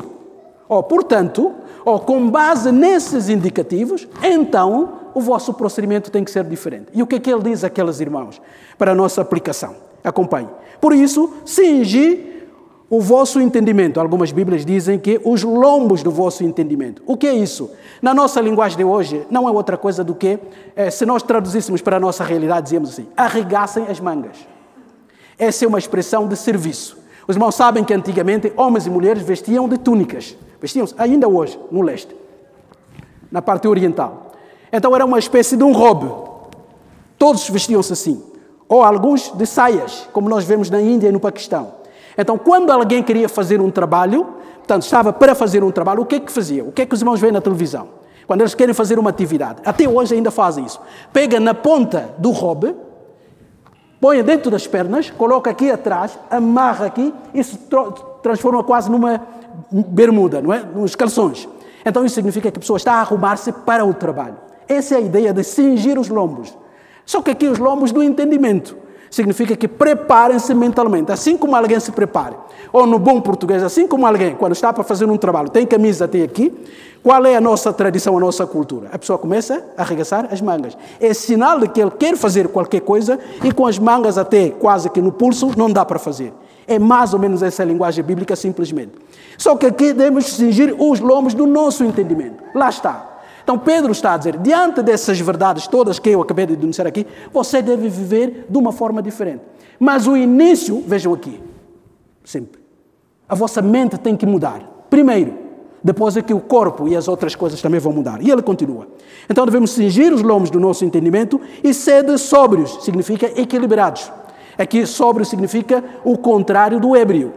Ou, 0.67 0.81
portanto, 0.83 1.53
ou 1.83 1.99
com 1.99 2.29
base 2.29 2.71
nesses 2.71 3.29
indicativos, 3.29 4.07
então 4.23 4.93
o 5.13 5.21
vosso 5.21 5.53
procedimento 5.53 6.09
tem 6.09 6.23
que 6.23 6.31
ser 6.31 6.43
diferente. 6.43 6.87
E 6.93 7.01
o 7.01 7.07
que 7.07 7.15
é 7.15 7.19
que 7.19 7.31
ele 7.31 7.43
diz 7.43 7.63
àqueles 7.63 7.99
irmãos 7.99 8.41
para 8.77 8.91
a 8.91 8.95
nossa 8.95 9.21
aplicação? 9.21 9.75
Acompanhe. 10.03 10.49
Por 10.81 10.93
isso, 10.93 11.33
cingi 11.45 12.33
o 12.89 13.01
vosso 13.01 13.39
entendimento. 13.41 13.99
Algumas 13.99 14.31
Bíblias 14.31 14.65
dizem 14.65 14.99
que 14.99 15.19
os 15.23 15.43
lombos 15.43 16.03
do 16.03 16.11
vosso 16.11 16.43
entendimento. 16.43 17.01
O 17.05 17.17
que 17.17 17.27
é 17.27 17.33
isso? 17.33 17.71
Na 18.01 18.13
nossa 18.13 18.39
linguagem 18.41 18.77
de 18.77 18.83
hoje, 18.83 19.25
não 19.29 19.47
é 19.47 19.51
outra 19.51 19.77
coisa 19.77 20.03
do 20.03 20.13
que, 20.13 20.39
eh, 20.75 20.91
se 20.91 21.05
nós 21.05 21.23
traduzíssemos 21.23 21.81
para 21.81 21.97
a 21.97 21.99
nossa 21.99 22.23
realidade, 22.23 22.65
dizemos 22.65 22.89
assim: 22.89 23.07
arregassem 23.15 23.85
as 23.87 23.99
mangas. 23.99 24.37
Essa 25.37 25.65
é 25.65 25.67
uma 25.67 25.79
expressão 25.79 26.27
de 26.27 26.35
serviço. 26.35 26.97
Os 27.27 27.35
irmãos 27.35 27.55
sabem 27.55 27.83
que 27.83 27.93
antigamente 27.93 28.53
homens 28.55 28.85
e 28.85 28.89
mulheres 28.89 29.23
vestiam 29.23 29.67
de 29.67 29.77
túnicas. 29.77 30.37
Vestiam-se 30.59 30.93
ainda 30.97 31.27
hoje, 31.27 31.59
no 31.71 31.81
leste, 31.81 32.15
na 33.31 33.41
parte 33.41 33.67
oriental. 33.67 34.31
Então 34.71 34.95
era 34.95 35.05
uma 35.05 35.19
espécie 35.19 35.55
de 35.55 35.63
um 35.63 35.71
robe. 35.71 36.11
Todos 37.17 37.49
vestiam-se 37.49 37.93
assim. 37.93 38.23
Ou 38.67 38.83
alguns 38.83 39.31
de 39.31 39.45
saias, 39.45 40.07
como 40.11 40.27
nós 40.27 40.43
vemos 40.43 40.69
na 40.69 40.81
Índia 40.81 41.09
e 41.09 41.11
no 41.11 41.19
Paquistão. 41.19 41.73
Então, 42.17 42.37
quando 42.37 42.71
alguém 42.71 43.03
queria 43.03 43.29
fazer 43.29 43.61
um 43.61 43.69
trabalho, 43.69 44.25
portanto, 44.57 44.83
estava 44.83 45.13
para 45.13 45.35
fazer 45.35 45.63
um 45.63 45.71
trabalho, 45.71 46.01
o 46.01 46.05
que 46.05 46.15
é 46.15 46.19
que 46.19 46.31
fazia? 46.31 46.63
O 46.63 46.71
que 46.71 46.81
é 46.81 46.85
que 46.85 46.93
os 46.93 47.01
irmãos 47.01 47.19
veem 47.19 47.31
na 47.31 47.41
televisão? 47.41 47.89
Quando 48.25 48.41
eles 48.41 48.55
querem 48.55 48.73
fazer 48.73 48.97
uma 48.97 49.11
atividade, 49.11 49.61
até 49.65 49.87
hoje 49.87 50.15
ainda 50.15 50.31
fazem 50.31 50.65
isso. 50.65 50.79
Pega 51.13 51.39
na 51.39 51.53
ponta 51.53 52.15
do 52.17 52.31
robe, 52.31 52.75
põe 53.99 54.21
dentro 54.23 54.51
das 54.51 54.67
pernas, 54.67 55.09
coloca 55.09 55.49
aqui 55.49 55.71
atrás, 55.71 56.17
amarra 56.29 56.85
aqui 56.85 57.13
se 57.43 57.57
transforma 58.21 58.63
quase 58.63 58.89
numa 58.89 59.21
bermuda, 59.71 60.41
não 60.41 60.53
é? 60.53 60.59
Nos 60.59 60.95
calções. 60.95 61.47
Então 61.85 62.05
isso 62.05 62.15
significa 62.15 62.51
que 62.51 62.57
a 62.57 62.59
pessoa 62.59 62.77
está 62.77 62.93
a 62.93 63.01
arrumar-se 63.01 63.51
para 63.51 63.85
o 63.85 63.93
trabalho. 63.93 64.37
Essa 64.67 64.95
é 64.95 64.97
a 64.97 65.01
ideia 65.01 65.33
de 65.33 65.43
cingir 65.43 65.99
os 65.99 66.09
lombos. 66.09 66.55
Só 67.05 67.21
que 67.21 67.31
aqui 67.31 67.47
os 67.47 67.59
lombos 67.59 67.91
do 67.91 68.01
entendimento 68.01 68.75
significa 69.09 69.55
que 69.55 69.67
preparem-se 69.67 70.53
mentalmente, 70.53 71.11
assim 71.11 71.37
como 71.37 71.55
alguém 71.55 71.79
se 71.79 71.91
prepare. 71.91 72.35
Ou 72.71 72.85
no 72.85 72.99
bom 72.99 73.21
português, 73.21 73.63
assim 73.63 73.87
como 73.87 74.05
alguém, 74.05 74.35
quando 74.35 74.51
está 74.51 74.73
para 74.73 74.83
fazer 74.83 75.05
um 75.05 75.17
trabalho, 75.17 75.49
tem 75.49 75.65
camisa 75.65 76.05
até 76.05 76.21
aqui, 76.21 76.53
qual 77.01 77.23
é 77.25 77.35
a 77.35 77.41
nossa 77.41 77.71
tradição, 77.71 78.17
a 78.17 78.19
nossa 78.19 78.47
cultura? 78.47 78.89
A 78.91 78.97
pessoa 78.97 79.19
começa 79.19 79.63
a 79.77 79.81
arregaçar 79.83 80.27
as 80.31 80.41
mangas. 80.41 80.75
É 80.99 81.13
sinal 81.13 81.59
de 81.59 81.67
que 81.67 81.79
ele 81.79 81.91
quer 81.91 82.17
fazer 82.17 82.47
qualquer 82.47 82.81
coisa 82.81 83.19
e 83.43 83.51
com 83.51 83.67
as 83.67 83.77
mangas 83.77 84.17
até 84.17 84.49
quase 84.49 84.89
que 84.89 84.99
no 84.99 85.11
pulso 85.11 85.51
não 85.55 85.69
dá 85.69 85.85
para 85.85 85.99
fazer. 85.99 86.33
É 86.67 86.79
mais 86.79 87.13
ou 87.13 87.19
menos 87.19 87.43
essa 87.43 87.63
linguagem 87.63 88.03
bíblica, 88.03 88.35
simplesmente. 88.35 88.93
Só 89.37 89.55
que 89.55 89.67
aqui 89.67 89.93
devemos 89.93 90.25
cingir 90.25 90.75
os 90.79 90.99
lombos 90.99 91.35
do 91.35 91.45
nosso 91.45 91.83
entendimento. 91.83 92.43
Lá 92.55 92.69
está. 92.69 93.14
Então 93.45 93.59
Pedro 93.59 93.91
está 93.91 94.15
a 94.15 94.17
dizer, 94.17 94.39
diante 94.39 94.81
dessas 94.81 95.19
verdades 95.19 95.67
todas 95.67 95.99
que 95.99 96.09
eu 96.09 96.19
acabei 96.19 96.47
de 96.47 96.55
denunciar 96.55 96.87
aqui, 96.87 97.05
você 97.31 97.61
deve 97.61 97.87
viver 97.87 98.47
de 98.49 98.57
uma 98.57 98.71
forma 98.71 99.03
diferente. 99.03 99.43
Mas 99.79 100.07
o 100.07 100.17
início, 100.17 100.83
vejam 100.87 101.13
aqui, 101.13 101.39
sempre. 102.23 102.59
A 103.29 103.35
vossa 103.35 103.61
mente 103.61 103.99
tem 103.99 104.17
que 104.17 104.25
mudar. 104.25 104.87
Primeiro, 104.89 105.35
depois 105.83 106.17
é 106.17 106.23
que 106.23 106.33
o 106.33 106.39
corpo 106.39 106.87
e 106.87 106.95
as 106.95 107.07
outras 107.07 107.35
coisas 107.35 107.61
também 107.61 107.79
vão 107.79 107.93
mudar. 107.93 108.19
E 108.19 108.31
ele 108.31 108.41
continua. 108.41 108.87
Então 109.29 109.45
devemos 109.45 109.69
cingir 109.69 110.11
os 110.11 110.23
lombos 110.23 110.49
do 110.49 110.59
nosso 110.59 110.83
entendimento 110.83 111.39
e 111.63 111.71
ser 111.71 112.17
sóbrios, 112.17 112.83
significa 112.83 113.31
equilibrados. 113.39 114.11
Aqui 114.57 114.87
sóbrio 114.87 115.23
significa 115.23 115.83
o 116.03 116.17
contrário 116.17 116.79
do 116.79 116.95
ébrio. 116.95 117.31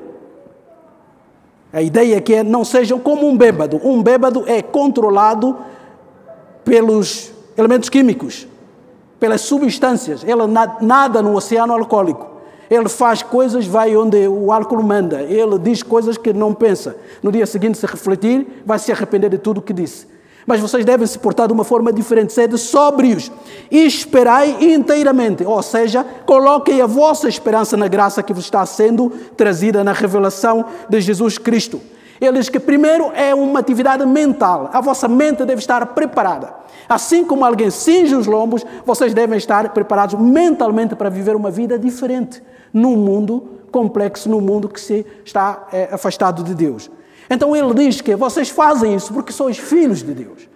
A 1.70 1.82
ideia 1.82 2.16
é 2.16 2.20
que 2.22 2.42
não 2.42 2.64
sejam 2.64 2.98
como 2.98 3.28
um 3.28 3.36
bêbado. 3.36 3.78
Um 3.84 4.02
bêbado 4.02 4.44
é 4.46 4.62
controlado 4.62 5.54
pelos 6.68 7.32
elementos 7.56 7.88
químicos, 7.88 8.46
pelas 9.18 9.40
substâncias. 9.40 10.22
Ele 10.22 10.46
nada 10.82 11.22
no 11.22 11.34
oceano 11.34 11.72
alcoólico. 11.72 12.28
Ele 12.70 12.90
faz 12.90 13.22
coisas, 13.22 13.66
vai 13.66 13.96
onde 13.96 14.28
o 14.28 14.52
álcool 14.52 14.82
manda. 14.82 15.22
Ele 15.22 15.58
diz 15.58 15.82
coisas 15.82 16.18
que 16.18 16.30
não 16.34 16.52
pensa. 16.52 16.94
No 17.22 17.32
dia 17.32 17.46
seguinte, 17.46 17.78
se 17.78 17.86
refletir, 17.86 18.62
vai 18.66 18.78
se 18.78 18.92
arrepender 18.92 19.30
de 19.30 19.38
tudo 19.38 19.58
o 19.58 19.62
que 19.62 19.72
disse. 19.72 20.06
Mas 20.46 20.60
vocês 20.60 20.84
devem 20.84 21.06
se 21.06 21.18
portar 21.18 21.46
de 21.46 21.54
uma 21.54 21.64
forma 21.64 21.90
diferente, 21.90 22.34
sede 22.34 22.58
sóbrios 22.58 23.32
e 23.70 23.86
esperai 23.86 24.58
inteiramente. 24.60 25.44
Ou 25.44 25.62
seja, 25.62 26.04
coloquem 26.26 26.82
a 26.82 26.86
vossa 26.86 27.28
esperança 27.28 27.78
na 27.78 27.88
graça 27.88 28.22
que 28.22 28.34
vos 28.34 28.44
está 28.44 28.64
sendo 28.66 29.10
trazida 29.38 29.82
na 29.82 29.92
revelação 29.92 30.66
de 30.88 31.00
Jesus 31.00 31.38
Cristo. 31.38 31.80
Ele 32.20 32.38
diz 32.38 32.48
que 32.48 32.58
primeiro 32.58 33.12
é 33.14 33.34
uma 33.34 33.60
atividade 33.60 34.04
mental. 34.04 34.70
A 34.72 34.80
vossa 34.80 35.06
mente 35.06 35.44
deve 35.44 35.60
estar 35.60 35.84
preparada. 35.86 36.52
Assim 36.88 37.24
como 37.24 37.44
alguém 37.44 37.70
cinge 37.70 38.14
os 38.14 38.26
lombos, 38.26 38.64
vocês 38.84 39.14
devem 39.14 39.38
estar 39.38 39.72
preparados 39.72 40.18
mentalmente 40.18 40.96
para 40.96 41.08
viver 41.08 41.36
uma 41.36 41.50
vida 41.50 41.78
diferente 41.78 42.42
num 42.72 42.96
mundo 42.96 43.58
complexo, 43.70 44.28
num 44.28 44.40
mundo 44.40 44.68
que 44.68 44.80
se 44.80 45.06
está 45.24 45.68
é, 45.72 45.88
afastado 45.92 46.42
de 46.42 46.54
Deus. 46.54 46.90
Então 47.30 47.54
ele 47.54 47.74
diz 47.74 48.00
que 48.00 48.16
vocês 48.16 48.48
fazem 48.48 48.94
isso 48.94 49.12
porque 49.12 49.32
sois 49.32 49.58
filhos 49.58 50.02
de 50.02 50.14
Deus. 50.14 50.48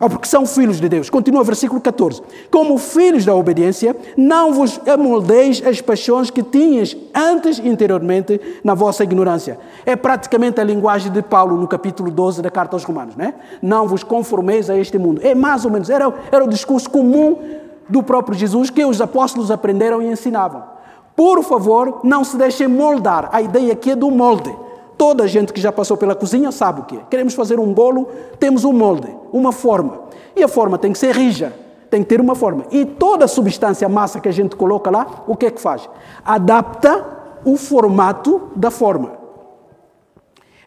Ou 0.00 0.08
porque 0.08 0.26
são 0.26 0.46
filhos 0.46 0.80
de 0.80 0.88
Deus. 0.88 1.10
Continua 1.10 1.42
o 1.42 1.44
versículo 1.44 1.78
14. 1.78 2.22
Como 2.50 2.78
filhos 2.78 3.26
da 3.26 3.34
obediência, 3.34 3.94
não 4.16 4.50
vos 4.50 4.80
amoldeis 4.88 5.62
as 5.64 5.82
paixões 5.82 6.30
que 6.30 6.42
tinhas 6.42 6.96
antes 7.14 7.58
interiormente 7.58 8.40
na 8.64 8.72
vossa 8.72 9.04
ignorância. 9.04 9.58
É 9.84 9.94
praticamente 9.94 10.58
a 10.58 10.64
linguagem 10.64 11.12
de 11.12 11.20
Paulo 11.20 11.54
no 11.58 11.68
capítulo 11.68 12.10
12 12.10 12.40
da 12.40 12.50
carta 12.50 12.74
aos 12.74 12.82
Romanos, 12.82 13.14
né? 13.14 13.34
Não 13.60 13.86
vos 13.86 14.02
conformeis 14.02 14.70
a 14.70 14.76
este 14.76 14.96
mundo. 14.96 15.20
É 15.22 15.34
mais 15.34 15.66
ou 15.66 15.70
menos, 15.70 15.90
era, 15.90 16.10
era 16.32 16.42
o 16.42 16.48
discurso 16.48 16.88
comum 16.88 17.36
do 17.86 18.02
próprio 18.02 18.38
Jesus 18.38 18.70
que 18.70 18.82
os 18.82 19.02
apóstolos 19.02 19.50
aprenderam 19.50 20.00
e 20.00 20.06
ensinavam. 20.06 20.62
Por 21.14 21.42
favor, 21.44 22.00
não 22.02 22.24
se 22.24 22.38
deixem 22.38 22.66
moldar. 22.66 23.28
A 23.32 23.42
ideia 23.42 23.74
aqui 23.74 23.90
é 23.90 23.96
do 23.96 24.10
molde. 24.10 24.50
Toda 25.00 25.24
a 25.24 25.26
gente 25.26 25.54
que 25.54 25.60
já 25.62 25.72
passou 25.72 25.96
pela 25.96 26.14
cozinha 26.14 26.52
sabe 26.52 26.82
o 26.82 26.84
que 26.84 26.94
é. 26.94 27.00
Queremos 27.08 27.32
fazer 27.32 27.58
um 27.58 27.72
bolo, 27.72 28.06
temos 28.38 28.64
um 28.64 28.72
molde, 28.74 29.08
uma 29.32 29.50
forma. 29.50 29.98
E 30.36 30.42
a 30.42 30.46
forma 30.46 30.76
tem 30.76 30.92
que 30.92 30.98
ser 30.98 31.16
rija, 31.16 31.54
tem 31.90 32.02
que 32.02 32.08
ter 32.10 32.20
uma 32.20 32.34
forma. 32.34 32.66
E 32.70 32.84
toda 32.84 33.24
a 33.24 33.28
substância, 33.28 33.88
massa 33.88 34.20
que 34.20 34.28
a 34.28 34.32
gente 34.32 34.54
coloca 34.56 34.90
lá, 34.90 35.24
o 35.26 35.34
que 35.34 35.46
é 35.46 35.50
que 35.50 35.58
faz? 35.58 35.88
Adapta 36.22 37.02
o 37.46 37.56
formato 37.56 38.50
da 38.54 38.70
forma. 38.70 39.12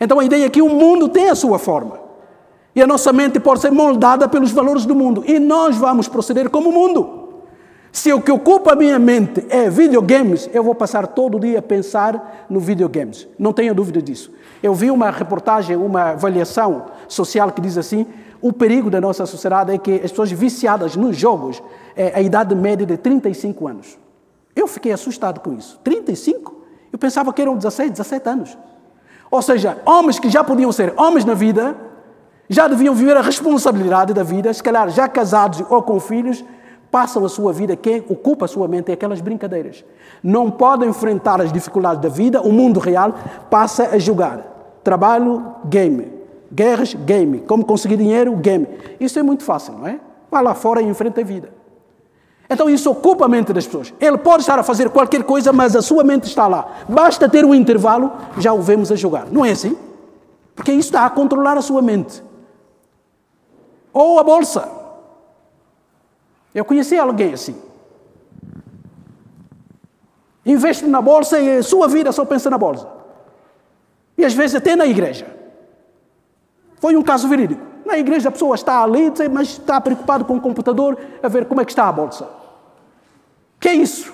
Então 0.02 0.20
a 0.20 0.26
ideia 0.26 0.48
é 0.48 0.50
que 0.50 0.64
o 0.64 0.70
mundo 0.70 1.10
tem 1.10 1.30
a 1.30 1.36
sua 1.36 1.60
forma. 1.60 2.00
E 2.76 2.82
a 2.82 2.88
nossa 2.88 3.14
mente 3.14 3.40
pode 3.40 3.62
ser 3.62 3.70
moldada 3.70 4.28
pelos 4.28 4.50
valores 4.52 4.84
do 4.84 4.96
mundo. 4.96 5.24
E 5.28 5.38
nós 5.38 5.78
vamos 5.78 6.08
proceder 6.08 6.50
como 6.50 6.70
o 6.70 6.74
mundo. 6.74 7.23
Se 7.94 8.12
o 8.12 8.20
que 8.20 8.32
ocupa 8.32 8.74
a 8.74 8.76
minha 8.76 8.98
mente 8.98 9.46
é 9.50 9.70
videogames, 9.70 10.50
eu 10.52 10.64
vou 10.64 10.74
passar 10.74 11.06
todo 11.06 11.38
o 11.38 11.40
dia 11.40 11.60
a 11.60 11.62
pensar 11.62 12.48
no 12.50 12.60
videogames. 12.60 13.28
Não 13.38 13.54
tenha 13.54 13.72
dúvida 13.72 14.02
disso. 14.02 14.32
Eu 14.64 14.74
vi 14.74 14.90
uma 14.90 15.12
reportagem, 15.12 15.76
uma 15.76 16.10
avaliação 16.10 16.88
social 17.08 17.52
que 17.52 17.62
diz 17.62 17.78
assim: 17.78 18.08
o 18.42 18.52
perigo 18.52 18.90
da 18.90 19.00
nossa 19.00 19.28
sociedade 19.28 19.72
é 19.72 19.78
que 19.78 19.94
as 20.04 20.10
pessoas 20.10 20.32
viciadas 20.32 20.96
nos 20.96 21.16
jogos, 21.16 21.62
é 21.96 22.12
a 22.16 22.22
idade 22.22 22.56
média 22.56 22.84
de 22.84 22.98
35 22.98 23.68
anos. 23.68 24.00
Eu 24.56 24.68
fiquei 24.68 24.92
assustado 24.92 25.40
com 25.40 25.54
isso. 25.54 25.80
35? 25.84 26.52
Eu 26.92 26.98
pensava 26.98 27.32
que 27.32 27.44
eram 27.44 27.56
16, 27.56 27.92
17 27.92 28.28
anos. 28.28 28.58
Ou 29.30 29.42
seja, 29.44 29.78
homens 29.86 30.18
que 30.18 30.32
já 30.32 30.44
podiam 30.44 30.72
ser 30.72 30.96
homens 30.98 31.26
na 31.26 31.36
vida, 31.36 31.76
já 32.50 32.68
deviam 32.68 32.96
viver 32.96 33.16
a 33.16 33.22
responsabilidade 33.22 34.16
da 34.16 34.24
vida, 34.24 34.52
se 34.52 34.64
calhar 34.64 34.90
já 34.90 35.08
casados 35.08 35.64
ou 35.70 35.84
com 35.84 36.00
filhos, 36.00 36.44
passam 36.94 37.26
a 37.26 37.30
sua 37.30 37.52
vida, 37.52 37.76
quem 37.76 38.06
ocupa 38.08 38.46
a 38.46 38.48
sua 38.48 38.68
mente 38.68 38.92
é 38.92 38.94
aquelas 38.94 39.20
brincadeiras. 39.20 39.84
Não 40.22 40.52
podem 40.52 40.90
enfrentar 40.90 41.42
as 41.42 41.52
dificuldades 41.52 42.00
da 42.00 42.08
vida, 42.08 42.40
o 42.40 42.52
mundo 42.54 42.80
real 42.80 43.16
passa 43.50 43.88
a 43.88 43.98
jogar. 43.98 44.78
Trabalho, 44.84 45.44
game. 45.66 46.14
Guerras, 46.54 46.94
game. 46.94 47.40
Como 47.48 47.66
conseguir 47.66 47.98
dinheiro, 47.98 48.36
game. 48.36 48.68
Isso 49.00 49.18
é 49.18 49.24
muito 49.24 49.44
fácil, 49.44 49.74
não 49.74 49.88
é? 49.88 50.00
Vá 50.30 50.40
lá 50.40 50.54
fora 50.54 50.84
e 50.84 50.86
enfrenta 50.88 51.22
a 51.22 51.24
vida. 51.24 51.50
Então 52.48 52.70
isso 52.70 52.92
ocupa 52.92 53.26
a 53.26 53.28
mente 53.28 53.52
das 53.52 53.66
pessoas. 53.66 53.92
Ele 54.00 54.20
pode 54.20 54.44
estar 54.44 54.60
a 54.60 54.64
fazer 54.64 54.92
qualquer 54.92 55.24
coisa, 55.24 55.52
mas 55.52 55.76
a 55.76 55.82
sua 55.82 56.04
mente 56.04 56.26
está 56.26 56.46
lá. 56.46 56.84
Basta 56.88 57.28
ter 57.28 57.44
um 57.44 57.56
intervalo, 57.56 58.12
já 58.38 58.54
o 58.54 58.62
vemos 58.62 58.92
a 58.92 58.96
jogar. 58.96 59.26
Não 59.32 59.44
é 59.44 59.50
assim? 59.50 59.76
Porque 60.54 60.72
isso 60.72 60.90
está 60.90 61.08
a 61.08 61.10
controlar 61.10 61.58
a 61.58 61.62
sua 61.64 61.82
mente. 61.82 62.24
Ou 63.92 64.20
a 64.20 64.24
bolsa. 64.24 64.83
Eu 66.54 66.64
conheci 66.66 66.98
alguém 66.98 67.34
assim. 67.34 67.56
Investe 70.46 70.86
na 70.86 71.02
bolsa 71.02 71.40
e 71.40 71.58
a 71.58 71.64
sua 71.64 71.88
vida 71.88 72.12
só 72.12 72.26
pensa 72.26 72.50
na 72.50 72.58
bolsa. 72.58 72.88
E 74.18 74.26
às 74.26 74.34
vezes 74.34 74.56
até 74.56 74.76
na 74.76 74.86
igreja. 74.86 75.26
Foi 76.80 76.96
um 76.96 77.02
caso 77.02 77.28
verídico. 77.28 77.62
Na 77.86 77.98
igreja 77.98 78.30
a 78.30 78.32
pessoa 78.32 78.56
está 78.56 78.84
ali, 78.84 79.12
mas 79.32 79.50
está 79.50 79.80
preocupado 79.80 80.26
com 80.26 80.36
o 80.36 80.42
computador 80.42 80.98
a 81.22 81.28
ver 81.28 81.46
como 81.46 81.62
é 81.62 81.66
que 81.66 81.72
está 81.72 81.88
a 81.88 81.92
bolsa. 81.92 82.28
Que 83.60 83.70
é 83.70 83.74
isso? 83.74 84.14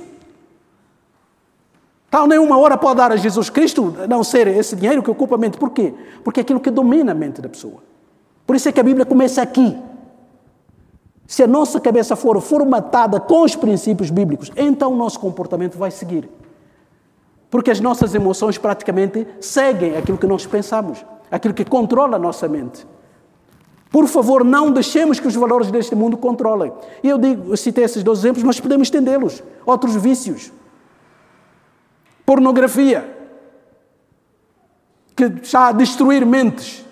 Tal 2.10 2.28
nenhuma 2.28 2.58
hora 2.58 2.78
pode 2.78 2.98
dar 2.98 3.12
a 3.12 3.16
Jesus 3.16 3.50
Cristo, 3.50 3.96
não 4.08 4.24
ser 4.24 4.48
esse 4.48 4.76
dinheiro 4.76 5.04
que 5.04 5.12
ocupa 5.12 5.36
a 5.36 5.38
mente. 5.38 5.58
Por 5.58 5.70
quê? 5.70 5.94
Porque 6.24 6.40
é 6.40 6.42
aquilo 6.42 6.60
que 6.60 6.72
domina 6.72 7.12
a 7.12 7.16
mente 7.16 7.42
da 7.42 7.50
pessoa. 7.50 7.84
Por 8.48 8.56
isso 8.56 8.68
é 8.68 8.72
que 8.72 8.80
a 8.80 8.84
Bíblia 8.84 9.06
começa 9.06 9.42
aqui. 9.42 9.78
Se 11.30 11.44
a 11.44 11.48
nossa 11.48 11.80
cabeça 11.80 12.16
for 12.16 12.42
formatada 12.42 13.20
com 13.20 13.44
os 13.44 13.56
princípios 13.56 14.10
bíblicos, 14.10 14.52
então 14.58 14.92
o 14.92 14.96
nosso 14.96 15.20
comportamento 15.20 15.78
vai 15.78 15.92
seguir. 15.92 16.28
Porque 17.52 17.70
as 17.70 17.80
nossas 17.80 18.16
emoções 18.16 18.58
praticamente 18.58 19.28
seguem 19.40 19.96
aquilo 19.96 20.18
que 20.18 20.26
nós 20.26 20.48
pensamos, 20.48 21.06
aquilo 21.30 21.54
que 21.54 21.64
controla 21.64 22.16
a 22.16 22.20
nossa 22.20 22.48
mente. 22.48 22.84
Por 23.92 24.08
favor, 24.08 24.44
não 24.44 24.72
deixemos 24.72 25.20
que 25.20 25.28
os 25.28 25.36
valores 25.36 25.70
deste 25.70 25.94
mundo 25.94 26.18
controlem. 26.18 26.74
E 27.04 27.10
eu 27.10 27.20
digo, 27.20 27.54
eu 27.54 27.58
citei 27.58 27.84
esses 27.84 28.02
dois 28.02 28.18
exemplos, 28.18 28.44
mas 28.44 28.60
podemos 28.60 28.88
estendê-los. 28.88 29.44
Outros 29.68 29.96
vícios. 29.98 30.52
Pornografia, 32.26 33.08
que 35.16 35.26
está 35.44 35.68
a 35.68 35.72
destruir 35.74 36.26
mentes. 36.26 36.84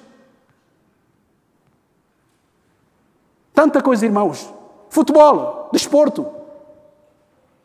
Tanta 3.58 3.82
coisa, 3.82 4.06
irmãos. 4.06 4.54
Futebol, 4.88 5.70
desporto. 5.74 6.28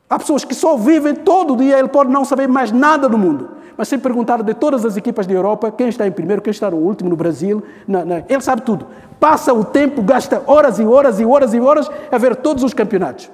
Há 0.08 0.18
pessoas 0.18 0.42
que 0.42 0.54
só 0.54 0.75
vivem 0.75 1.14
todo 1.14 1.54
dia, 1.54 1.78
ele 1.78 1.88
pode 1.88 2.11
não 2.11 2.25
saber 2.25 2.49
mais 2.49 2.72
nada 2.72 3.11
do 3.11 3.18
mundo. 3.18 3.50
Mas 3.76 3.88
se 3.88 3.99
perguntar 3.99 4.42
de 4.42 4.54
todas 4.54 4.87
as 4.87 4.96
equipas 4.96 5.26
da 5.26 5.34
Europa, 5.34 5.70
quem 5.70 5.90
está 5.90 6.06
em 6.06 6.11
primeiro, 6.11 6.40
quem 6.40 6.50
está 6.50 6.70
no 6.70 6.78
último, 6.78 7.11
no 7.11 7.16
Brasil, 7.16 7.62
na, 7.87 8.06
na, 8.06 8.22
ele 8.26 8.40
sabe 8.40 8.62
tudo. 8.62 8.87
Passa 9.20 9.52
o 9.52 9.62
tempo, 9.62 10.00
gasta 10.00 10.42
horas 10.46 10.78
e 10.78 10.84
horas 10.87 11.20
e 11.20 11.26
horas 11.26 11.52
e 11.52 11.61
horas 11.61 11.90
a 12.11 12.16
ver 12.16 12.37
todos 12.37 12.64
os 12.64 12.72
campeonatos. 12.72 13.30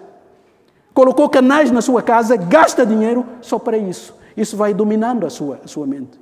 Colocou 0.93 1.29
canais 1.29 1.71
na 1.71 1.81
sua 1.81 2.03
casa, 2.03 2.37
gasta 2.37 2.85
dinheiro 2.85 3.25
só 3.41 3.61
para 3.61 3.79
isso. 3.79 4.17
Isso 4.37 4.57
vai 4.57 4.75
dominando 4.75 5.25
a 5.25 5.31
sua, 5.31 5.61
a 5.65 5.69
sua 5.69 5.87
mente. 5.87 6.19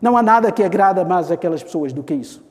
Não 0.00 0.16
há 0.16 0.22
nada 0.22 0.50
que 0.50 0.64
agrada 0.64 1.04
mais 1.04 1.30
aquelas 1.30 1.62
pessoas 1.62 1.92
do 1.92 2.02
que 2.02 2.14
isso. 2.14 2.47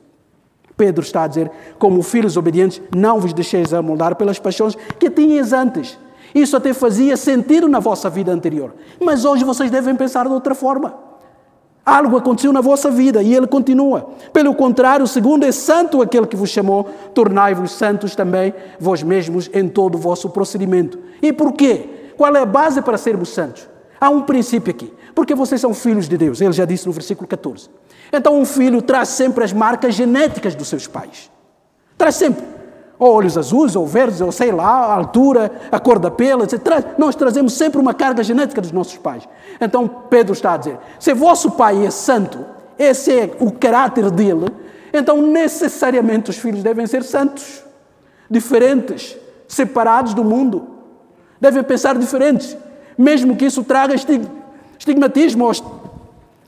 Pedro 0.78 1.04
está 1.04 1.24
a 1.24 1.28
dizer, 1.28 1.52
como 1.80 2.04
filhos 2.04 2.38
obedientes, 2.38 2.80
não 2.96 3.20
vos 3.20 3.34
deixeis 3.34 3.74
amoldar 3.74 4.16
pelas 4.16 4.38
paixões 4.38 4.78
que 5.00 5.10
tinhas 5.10 5.52
antes. 5.52 5.98
Isso 6.36 6.56
até 6.56 6.72
fazia 6.72 7.18
sentido 7.18 7.68
na 7.68 7.80
vossa 7.80 8.10
vida 8.10 8.32
anterior. 8.32 8.74
Mas 9.00 9.26
hoje 9.26 9.44
vocês 9.44 9.72
devem 9.72 9.96
pensar 9.96 10.28
de 10.28 10.34
outra 10.34 10.54
forma. 10.54 10.94
Algo 11.84 12.18
aconteceu 12.18 12.54
na 12.54 12.62
vossa 12.62 12.92
vida 12.92 13.24
e 13.24 13.34
ele 13.34 13.48
continua. 13.48 14.10
Pelo 14.32 14.54
contrário, 14.54 15.08
segundo 15.08 15.46
é 15.46 15.52
santo 15.52 16.02
aquele 16.02 16.28
que 16.28 16.36
vos 16.36 16.50
chamou, 16.50 16.84
tornai-vos 17.14 17.72
santos 17.72 18.14
também 18.14 18.54
vós 18.80 19.02
mesmos 19.02 19.50
em 19.54 19.68
todo 19.68 19.96
o 19.96 19.98
vosso 19.98 20.30
procedimento. 20.30 21.00
E 21.22 21.34
porquê? 21.34 21.90
Qual 22.18 22.36
é 22.36 22.42
a 22.42 22.46
base 22.46 22.82
para 22.82 22.98
sermos 22.98 23.30
santos? 23.30 23.68
Há 24.00 24.10
um 24.10 24.22
princípio 24.22 24.72
aqui. 24.72 24.94
Porque 25.16 25.34
vocês 25.34 25.60
são 25.60 25.74
filhos 25.74 26.08
de 26.08 26.18
Deus. 26.18 26.42
Ele 26.42 26.52
já 26.52 26.66
disse 26.66 26.86
no 26.86 26.92
versículo 26.92 27.28
14. 27.28 27.70
Então, 28.12 28.40
um 28.40 28.46
filho 28.46 28.82
traz 28.82 29.10
sempre 29.10 29.44
as 29.44 29.54
marcas 29.54 29.96
genéticas 29.96 30.56
dos 30.56 30.68
seus 30.68 30.88
pais. 30.88 31.32
Traz 31.98 32.16
sempre. 32.16 32.46
Ou 33.00 33.14
olhos 33.14 33.38
azuis, 33.38 33.76
ou 33.76 33.86
verdes, 33.86 34.22
ou 34.22 34.32
sei 34.32 34.52
lá, 34.52 34.66
a 34.66 34.94
altura, 34.96 35.52
a 35.72 35.80
cor 35.80 36.00
da 36.00 36.10
pele, 36.10 36.44
etc. 36.44 36.96
Nós 36.98 37.16
trazemos 37.16 37.54
sempre 37.54 37.80
uma 37.80 37.94
carga 37.94 38.24
genética 38.24 38.62
dos 38.62 38.72
nossos 38.72 38.98
pais. 38.98 39.28
Então, 39.62 39.88
Pedro 39.88 40.34
está 40.34 40.54
a 40.54 40.58
dizer: 40.58 40.80
se 41.00 41.14
vosso 41.14 41.52
pai 41.52 41.86
é 41.86 41.92
santo, 41.92 42.44
esse 42.78 43.12
é 43.12 43.36
o 43.40 43.52
caráter 43.52 44.12
dele, 44.12 44.48
então 44.94 45.22
necessariamente 45.22 46.30
os 46.30 46.38
filhos 46.38 46.64
devem 46.64 46.86
ser 46.86 47.04
santos, 47.04 47.64
diferentes, 48.30 49.18
separados 49.48 50.14
do 50.14 50.24
mundo. 50.24 50.68
Devem 51.40 51.64
pensar 51.64 51.98
diferentes, 51.98 52.58
mesmo 52.98 53.36
que 53.36 53.46
isso 53.46 53.64
traga 53.64 53.96
estigmatismo 54.78 55.46
ou 55.46 55.52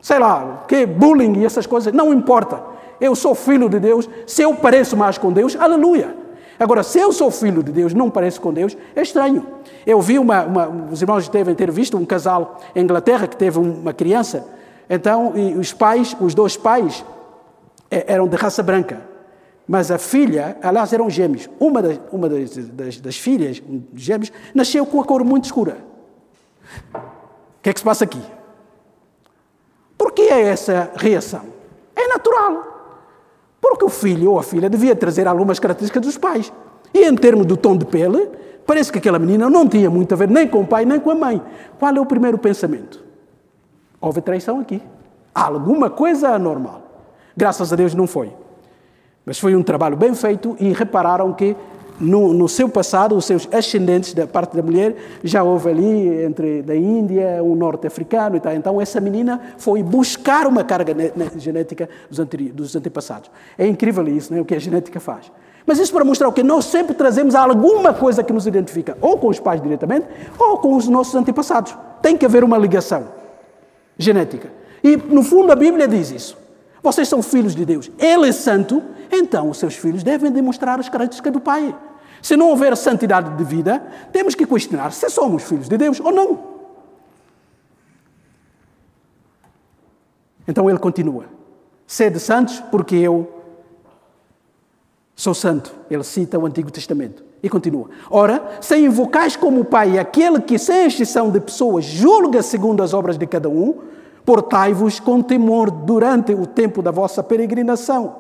sei 0.02 0.20
lá, 0.20 0.66
que 0.68 0.86
bullying 0.86 1.40
e 1.40 1.46
essas 1.46 1.66
coisas, 1.66 1.94
não 1.94 2.14
importa. 2.14 2.62
Eu 3.00 3.16
sou 3.16 3.34
filho 3.34 3.70
de 3.70 3.80
Deus, 3.80 4.10
se 4.28 4.42
eu 4.42 4.54
pareço 4.56 4.96
mais 4.98 5.18
com 5.18 5.32
Deus, 5.32 5.56
aleluia. 5.56 6.16
Agora, 6.60 6.84
se 6.84 7.00
eu 7.00 7.14
sou 7.14 7.32
filho 7.32 7.64
de 7.64 7.72
Deus, 7.72 7.94
não 7.94 8.10
pareço 8.10 8.42
com 8.42 8.54
Deus, 8.54 8.76
é 8.94 9.02
estranho. 9.02 9.46
Eu 9.86 10.02
vi 10.02 10.20
uma, 10.20 10.44
uma 10.44 10.68
os 10.92 11.02
irmãos 11.02 11.30
devem 11.30 11.56
ter 11.56 11.72
visto 11.72 11.98
um 11.98 12.06
casal 12.06 12.60
em 12.76 12.82
Inglaterra 12.82 13.28
que 13.28 13.38
teve 13.38 13.58
uma 13.58 13.94
criança, 13.94 14.46
então, 14.90 15.34
os 15.58 15.72
pais, 15.72 16.18
os 16.20 16.34
dois 16.34 16.58
pais, 16.58 17.06
eram 17.92 18.28
de 18.28 18.36
raça 18.36 18.64
branca. 18.64 19.02
Mas 19.68 19.92
a 19.92 20.00
filha, 20.00 20.58
aliás, 20.64 20.92
eram 20.92 21.08
gêmeos. 21.10 21.48
Uma 21.60 21.82
das, 21.82 22.00
uma 22.12 22.28
das, 22.28 22.58
das, 22.70 23.00
das 23.00 23.16
filhas, 23.16 23.62
um 23.70 23.84
gêmeos, 23.94 24.32
nasceu 24.54 24.84
com 24.86 25.00
a 25.00 25.06
cor 25.06 25.24
muito 25.24 25.46
escura. 25.46 25.78
O 26.92 27.62
que 27.62 27.70
é 27.70 27.74
que 27.74 27.80
se 27.80 27.86
passa 27.86 28.04
aqui? 28.04 28.22
Por 30.10 30.16
que 30.16 30.24
é 30.24 30.42
essa 30.42 30.90
reação? 30.96 31.42
É 31.96 32.08
natural. 32.08 32.64
Porque 33.62 33.86
o 33.86 33.90
filho 33.90 34.32
ou 34.32 34.40
a 34.40 34.44
filha 34.44 34.68
devia 34.68 34.96
trazer 34.96 35.28
algumas 35.28 35.60
características 35.60 36.04
dos 36.04 36.18
pais. 36.18 36.52
E 36.92 37.06
em 37.06 37.16
termos 37.16 37.46
do 37.46 37.56
tom 37.56 37.78
de 37.78 37.86
pele, 37.86 38.28
parece 38.66 38.92
que 38.92 38.98
aquela 38.98 39.20
menina 39.20 39.52
não 39.52 39.68
tinha 39.68 39.88
muito 39.88 40.12
a 40.12 40.18
ver 40.18 40.28
nem 40.28 40.48
com 40.48 40.62
o 40.62 40.66
pai 40.66 40.84
nem 40.84 41.00
com 41.00 41.12
a 41.12 41.16
mãe. 41.16 41.40
Qual 41.78 41.94
é 41.94 42.02
o 42.02 42.08
primeiro 42.08 42.40
pensamento? 42.40 43.04
Houve 44.02 44.20
traição 44.20 44.60
aqui. 44.60 44.82
Alguma 45.32 45.92
coisa 45.92 46.30
anormal. 46.30 46.82
Graças 47.38 47.72
a 47.72 47.76
Deus 47.76 47.94
não 47.94 48.08
foi. 48.08 48.34
Mas 49.24 49.38
foi 49.38 49.56
um 49.56 49.62
trabalho 49.62 49.96
bem 49.96 50.16
feito 50.16 50.58
e 50.60 50.74
repararam 50.74 51.32
que 51.34 51.56
no, 52.00 52.34
no, 52.34 52.48
seu 52.48 52.70
passado, 52.70 53.16
os 53.16 53.26
seus 53.26 53.48
ascendentes 53.52 54.14
da 54.14 54.26
parte 54.26 54.56
da 54.56 54.64
mulher, 54.64 54.96
já 55.24 55.44
houve 55.44 55.70
ali 55.70 56.24
entre 56.24 56.62
da 56.62 56.76
Índia, 56.76 57.44
um 57.44 57.56
norte-africano 57.56 58.38
e 58.38 58.40
tal. 58.40 58.54
Então, 58.54 58.80
essa 58.80 59.00
menina 59.02 59.42
foi 59.58 59.84
buscar 59.84 60.48
uma 60.48 60.64
carga 60.64 60.96
genética 61.38 61.90
dos, 62.10 62.20
dos 62.54 62.76
antepassados. 62.76 63.30
É 63.58 63.68
incrível 63.68 64.08
isso, 64.08 64.34
né? 64.34 64.40
o 64.40 64.46
que 64.46 64.56
a 64.56 64.60
genética 64.60 65.00
faz. 65.00 65.32
Mas 65.66 65.78
isso 65.78 65.94
para 65.94 66.04
mostrar 66.04 66.28
o 66.28 66.34
que 66.34 66.42
nós 66.42 66.66
sempre 66.66 66.96
trazemos 66.96 67.36
alguma 67.36 67.94
coisa 67.94 68.24
que 68.24 68.34
nos 68.34 68.48
identifica, 68.48 68.98
ou 69.02 69.18
com 69.18 69.28
os 69.28 69.40
pais 69.40 69.62
diretamente, 69.62 70.08
ou 70.40 70.58
com 70.58 70.76
os 70.76 70.88
nossos 70.88 71.14
antepassados. 71.16 71.78
Tem 72.02 72.18
que 72.18 72.26
haver 72.26 72.44
uma 72.44 72.58
ligação 72.58 73.08
genética. 73.98 74.50
E, 74.84 74.96
no 74.96 75.22
fundo, 75.22 75.52
a 75.52 75.56
Bíblia 75.56 75.88
diz 75.88 76.10
isso. 76.10 76.38
Vocês 76.82 77.08
são 77.08 77.22
filhos 77.22 77.54
de 77.54 77.66
Deus. 77.66 77.92
Ele 78.00 78.30
é 78.30 78.32
santo, 78.32 78.82
então 79.12 79.50
os 79.50 79.58
seus 79.58 79.76
filhos 79.76 80.02
devem 80.02 80.32
demonstrar 80.32 80.80
as 80.80 80.88
características 80.88 81.34
do 81.34 81.40
Pai. 81.40 81.76
Se 82.22 82.36
não 82.36 82.50
houver 82.50 82.76
santidade 82.76 83.36
de 83.38 83.44
vida, 83.44 83.82
temos 84.12 84.36
que 84.36 84.46
questionar 84.46 84.92
se 84.92 85.10
somos 85.10 85.44
filhos 85.44 85.70
de 85.70 85.78
Deus 85.78 86.00
ou 86.00 86.12
não. 86.12 86.60
Então 90.48 90.70
ele 90.70 90.80
continua: 90.80 91.26
Sede 91.86 92.20
santos, 92.20 92.60
porque 92.72 92.96
eu 92.96 93.32
sou 95.16 95.34
santo. 95.34 95.74
Ele 95.90 96.04
cita 96.04 96.40
o 96.40 96.46
Antigo 96.46 96.72
Testamento. 96.72 97.24
E 97.42 97.50
continua: 97.50 97.90
Ora, 98.10 98.58
se 98.60 98.78
invocais 98.78 99.36
como 99.36 99.64
Pai 99.64 99.98
aquele 99.98 100.42
que, 100.42 100.58
sem 100.58 100.86
exceção 100.88 101.32
de 101.32 101.40
pessoas, 101.40 101.86
julga 101.86 102.42
segundo 102.42 102.82
as 102.82 102.94
obras 102.94 103.18
de 103.18 103.26
cada 103.28 103.48
um, 103.48 103.80
portai-vos 104.26 105.00
com 105.00 105.22
temor 105.22 105.72
durante 105.72 106.34
o 106.34 106.46
tempo 106.46 106.82
da 106.82 106.92
vossa 106.92 107.24
peregrinação. 107.24 108.16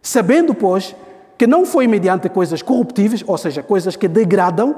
Sabendo, 0.00 0.54
pois, 0.54 0.96
que 1.42 1.46
não 1.48 1.66
foi 1.66 1.88
mediante 1.88 2.28
coisas 2.28 2.62
corruptíveis, 2.62 3.24
ou 3.26 3.36
seja, 3.36 3.64
coisas 3.64 3.96
que 3.96 4.06
degradam, 4.06 4.76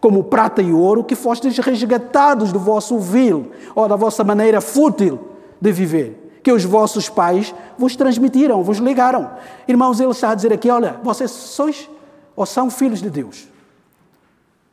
como 0.00 0.24
prata 0.24 0.62
e 0.62 0.72
ouro, 0.72 1.04
que 1.04 1.14
fostes 1.14 1.58
resgatados 1.58 2.52
do 2.52 2.58
vosso 2.58 2.98
vil 2.98 3.50
ou 3.74 3.86
da 3.86 3.96
vossa 3.96 4.24
maneira 4.24 4.62
fútil 4.62 5.20
de 5.60 5.70
viver, 5.70 6.40
que 6.42 6.50
os 6.50 6.64
vossos 6.64 7.10
pais 7.10 7.54
vos 7.76 7.96
transmitiram, 7.96 8.62
vos 8.62 8.78
ligaram. 8.78 9.30
Irmãos, 9.68 10.00
ele 10.00 10.10
está 10.12 10.30
a 10.30 10.34
dizer 10.34 10.54
aqui: 10.54 10.70
olha, 10.70 10.98
vocês 11.02 11.30
sois 11.30 11.86
ou 12.34 12.46
são 12.46 12.70
filhos 12.70 13.02
de 13.02 13.10
Deus. 13.10 13.46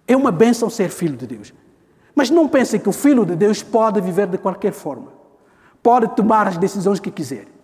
É 0.08 0.16
uma 0.16 0.32
bênção 0.32 0.70
ser 0.70 0.88
filho 0.88 1.18
de 1.18 1.28
Deus. 1.28 1.54
Mas 2.16 2.30
não 2.30 2.48
pensem 2.48 2.80
que 2.80 2.88
o 2.88 2.94
filho 2.94 3.26
de 3.26 3.36
Deus 3.36 3.62
pode 3.62 4.00
viver 4.00 4.28
de 4.28 4.38
qualquer 4.38 4.72
forma, 4.72 5.12
pode 5.84 6.08
tomar 6.16 6.48
as 6.48 6.56
decisões 6.56 7.02
que 7.02 7.12
quiser. 7.12 7.57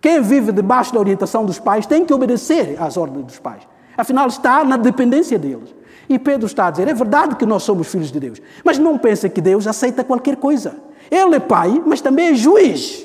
Quem 0.00 0.20
vive 0.20 0.52
debaixo 0.52 0.92
da 0.92 1.00
orientação 1.00 1.44
dos 1.44 1.58
pais 1.58 1.86
tem 1.86 2.04
que 2.04 2.12
obedecer 2.12 2.76
às 2.80 2.96
ordens 2.96 3.24
dos 3.24 3.38
pais. 3.38 3.62
Afinal, 3.96 4.26
está 4.28 4.64
na 4.64 4.76
dependência 4.76 5.38
deles. 5.38 5.74
E 6.08 6.18
Pedro 6.18 6.46
está 6.46 6.66
a 6.66 6.70
dizer: 6.70 6.88
é 6.88 6.94
verdade 6.94 7.36
que 7.36 7.46
nós 7.46 7.62
somos 7.62 7.88
filhos 7.88 8.12
de 8.12 8.20
Deus, 8.20 8.40
mas 8.64 8.78
não 8.78 8.98
pense 8.98 9.28
que 9.28 9.40
Deus 9.40 9.66
aceita 9.66 10.04
qualquer 10.04 10.36
coisa. 10.36 10.76
Ele 11.10 11.36
é 11.36 11.40
pai, 11.40 11.82
mas 11.84 12.00
também 12.00 12.28
é 12.28 12.34
juiz. 12.34 13.04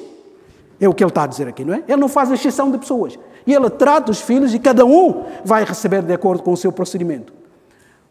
É 0.80 0.90
o 0.90 0.94
que 0.94 1.04
ele 1.04 1.12
está 1.12 1.24
a 1.24 1.28
dizer 1.28 1.48
aqui, 1.48 1.64
não 1.64 1.76
é? 1.76 1.84
Ele 1.88 2.02
não 2.02 2.10
faz 2.10 2.32
exceção 2.32 2.72
de 2.72 2.78
pessoas. 2.78 3.18
E 3.46 3.54
ele 3.54 3.70
trata 3.70 4.12
os 4.12 4.20
filhos 4.20 4.54
e 4.54 4.60
cada 4.60 4.86
um 4.86 5.26
vai 5.46 5.64
receber 5.64 6.02
de 6.02 6.14
acordo 6.14 6.44
com 6.44 6.52
o 6.52 6.58
seu 6.58 6.72
procedimento. 6.72 7.34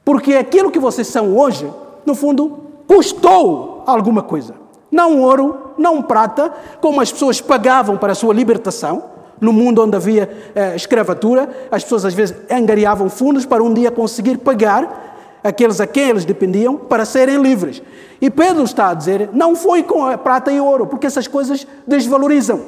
Porque 0.05 0.35
aquilo 0.35 0.71
que 0.71 0.79
vocês 0.79 1.07
são 1.09 1.37
hoje, 1.37 1.71
no 2.07 2.15
fundo, 2.15 2.59
custou 2.87 3.83
alguma 3.87 4.23
coisa. 4.23 4.55
Não 4.91 5.21
ouro, 5.21 5.73
não 5.79 6.03
prata, 6.03 6.53
como 6.81 7.01
as 7.01 7.13
pessoas 7.13 7.41
pagavam 7.41 7.97
para 7.97 8.13
a 8.13 8.15
sua 8.15 8.35
libertação. 8.35 9.05
No 9.41 9.53
mundo 9.53 9.83
onde 9.83 9.97
havia 9.97 10.53
eh, 10.55 10.77
escravatura, 10.77 11.49
as 11.71 11.83
pessoas 11.83 12.05
às 12.05 12.13
vezes 12.13 12.37
angariavam 12.51 13.09
fundos 13.09 13.47
para 13.47 13.63
um 13.63 13.73
dia 13.73 13.91
conseguir 13.91 14.39
pagar 14.39 15.11
aqueles 15.43 15.81
a 15.81 15.87
quem 15.87 16.11
eles 16.11 16.25
dependiam, 16.25 16.77
para 16.77 17.05
serem 17.05 17.41
livres. 17.41 17.83
E 18.21 18.31
Pedro 18.31 18.65
está 18.65 18.91
a 18.91 18.95
dizer: 18.95 19.31
não 19.33 19.57
foi 19.57 19.83
com 19.83 20.05
a 20.05 20.19
prata 20.19 20.53
e 20.53 20.61
ouro, 20.61 20.87
porque 20.87 21.07
essas 21.07 21.27
coisas 21.27 21.67
desvalorizam. 21.87 22.61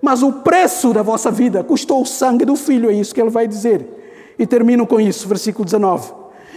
Mas 0.00 0.22
o 0.22 0.32
preço 0.32 0.92
da 0.92 1.02
vossa 1.02 1.30
vida 1.30 1.62
custou 1.62 2.02
o 2.02 2.06
sangue 2.06 2.44
do 2.44 2.56
filho, 2.56 2.90
é 2.90 2.92
isso 2.92 3.14
que 3.14 3.20
ele 3.20 3.30
vai 3.30 3.46
dizer. 3.46 4.34
E 4.36 4.46
termino 4.46 4.84
com 4.84 5.00
isso, 5.00 5.28
versículo 5.28 5.64
19. 5.64 6.12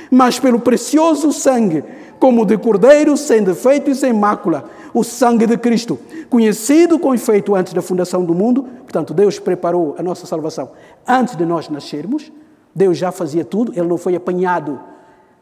Mas 0.10 0.40
pelo 0.40 0.60
precioso 0.60 1.32
sangue, 1.32 1.84
como 2.20 2.46
de 2.46 2.58
cordeiro, 2.58 3.16
sem 3.16 3.44
defeito 3.44 3.92
e 3.92 3.96
sem 3.96 4.12
mácula, 4.12 4.66
o 4.96 5.04
sangue 5.04 5.46
de 5.46 5.58
Cristo, 5.58 6.00
conhecido 6.30 6.98
com 6.98 7.14
efeito 7.14 7.54
antes 7.54 7.74
da 7.74 7.82
fundação 7.82 8.24
do 8.24 8.34
mundo, 8.34 8.64
portanto, 8.64 9.14
Deus 9.14 9.38
preparou 9.38 9.94
a 10.00 10.02
nossa 10.02 10.26
salvação 10.26 10.72
antes 11.06 11.36
de 11.36 11.46
nós 11.46 11.68
nascermos, 11.68 12.32
Deus 12.74 12.98
já 12.98 13.12
fazia 13.12 13.44
tudo, 13.44 13.74
ele 13.76 13.88
não 13.90 13.98
foi 13.98 14.16
apanhado 14.16 14.80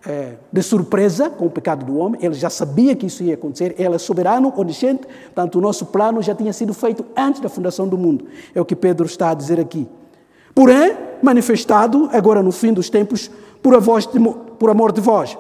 é, 0.07 0.33
de 0.51 0.63
surpresa 0.63 1.29
com 1.29 1.45
o 1.45 1.51
pecado 1.51 1.85
do 1.85 1.97
homem, 1.99 2.19
ele 2.25 2.33
já 2.33 2.49
sabia 2.49 2.95
que 2.95 3.05
isso 3.05 3.21
ia 3.21 3.35
acontecer, 3.35 3.75
ele 3.77 3.93
é 3.93 3.97
soberano, 3.99 4.51
onisciente, 4.57 5.03
portanto, 5.25 5.59
o 5.59 5.61
nosso 5.61 5.85
plano 5.85 6.19
já 6.23 6.33
tinha 6.33 6.51
sido 6.51 6.73
feito 6.73 7.05
antes 7.15 7.39
da 7.39 7.47
fundação 7.47 7.87
do 7.87 7.95
mundo. 7.97 8.25
É 8.55 8.59
o 8.59 8.65
que 8.65 8.75
Pedro 8.75 9.05
está 9.05 9.29
a 9.29 9.33
dizer 9.35 9.59
aqui. 9.59 9.87
Porém, 10.55 10.97
manifestado 11.21 12.09
agora 12.11 12.41
no 12.41 12.51
fim 12.51 12.73
dos 12.73 12.89
tempos 12.89 13.29
por, 13.61 13.79
voz 13.79 14.07
de, 14.07 14.19
por 14.57 14.71
amor 14.71 14.91
de 14.91 14.99
vós, 14.99 15.37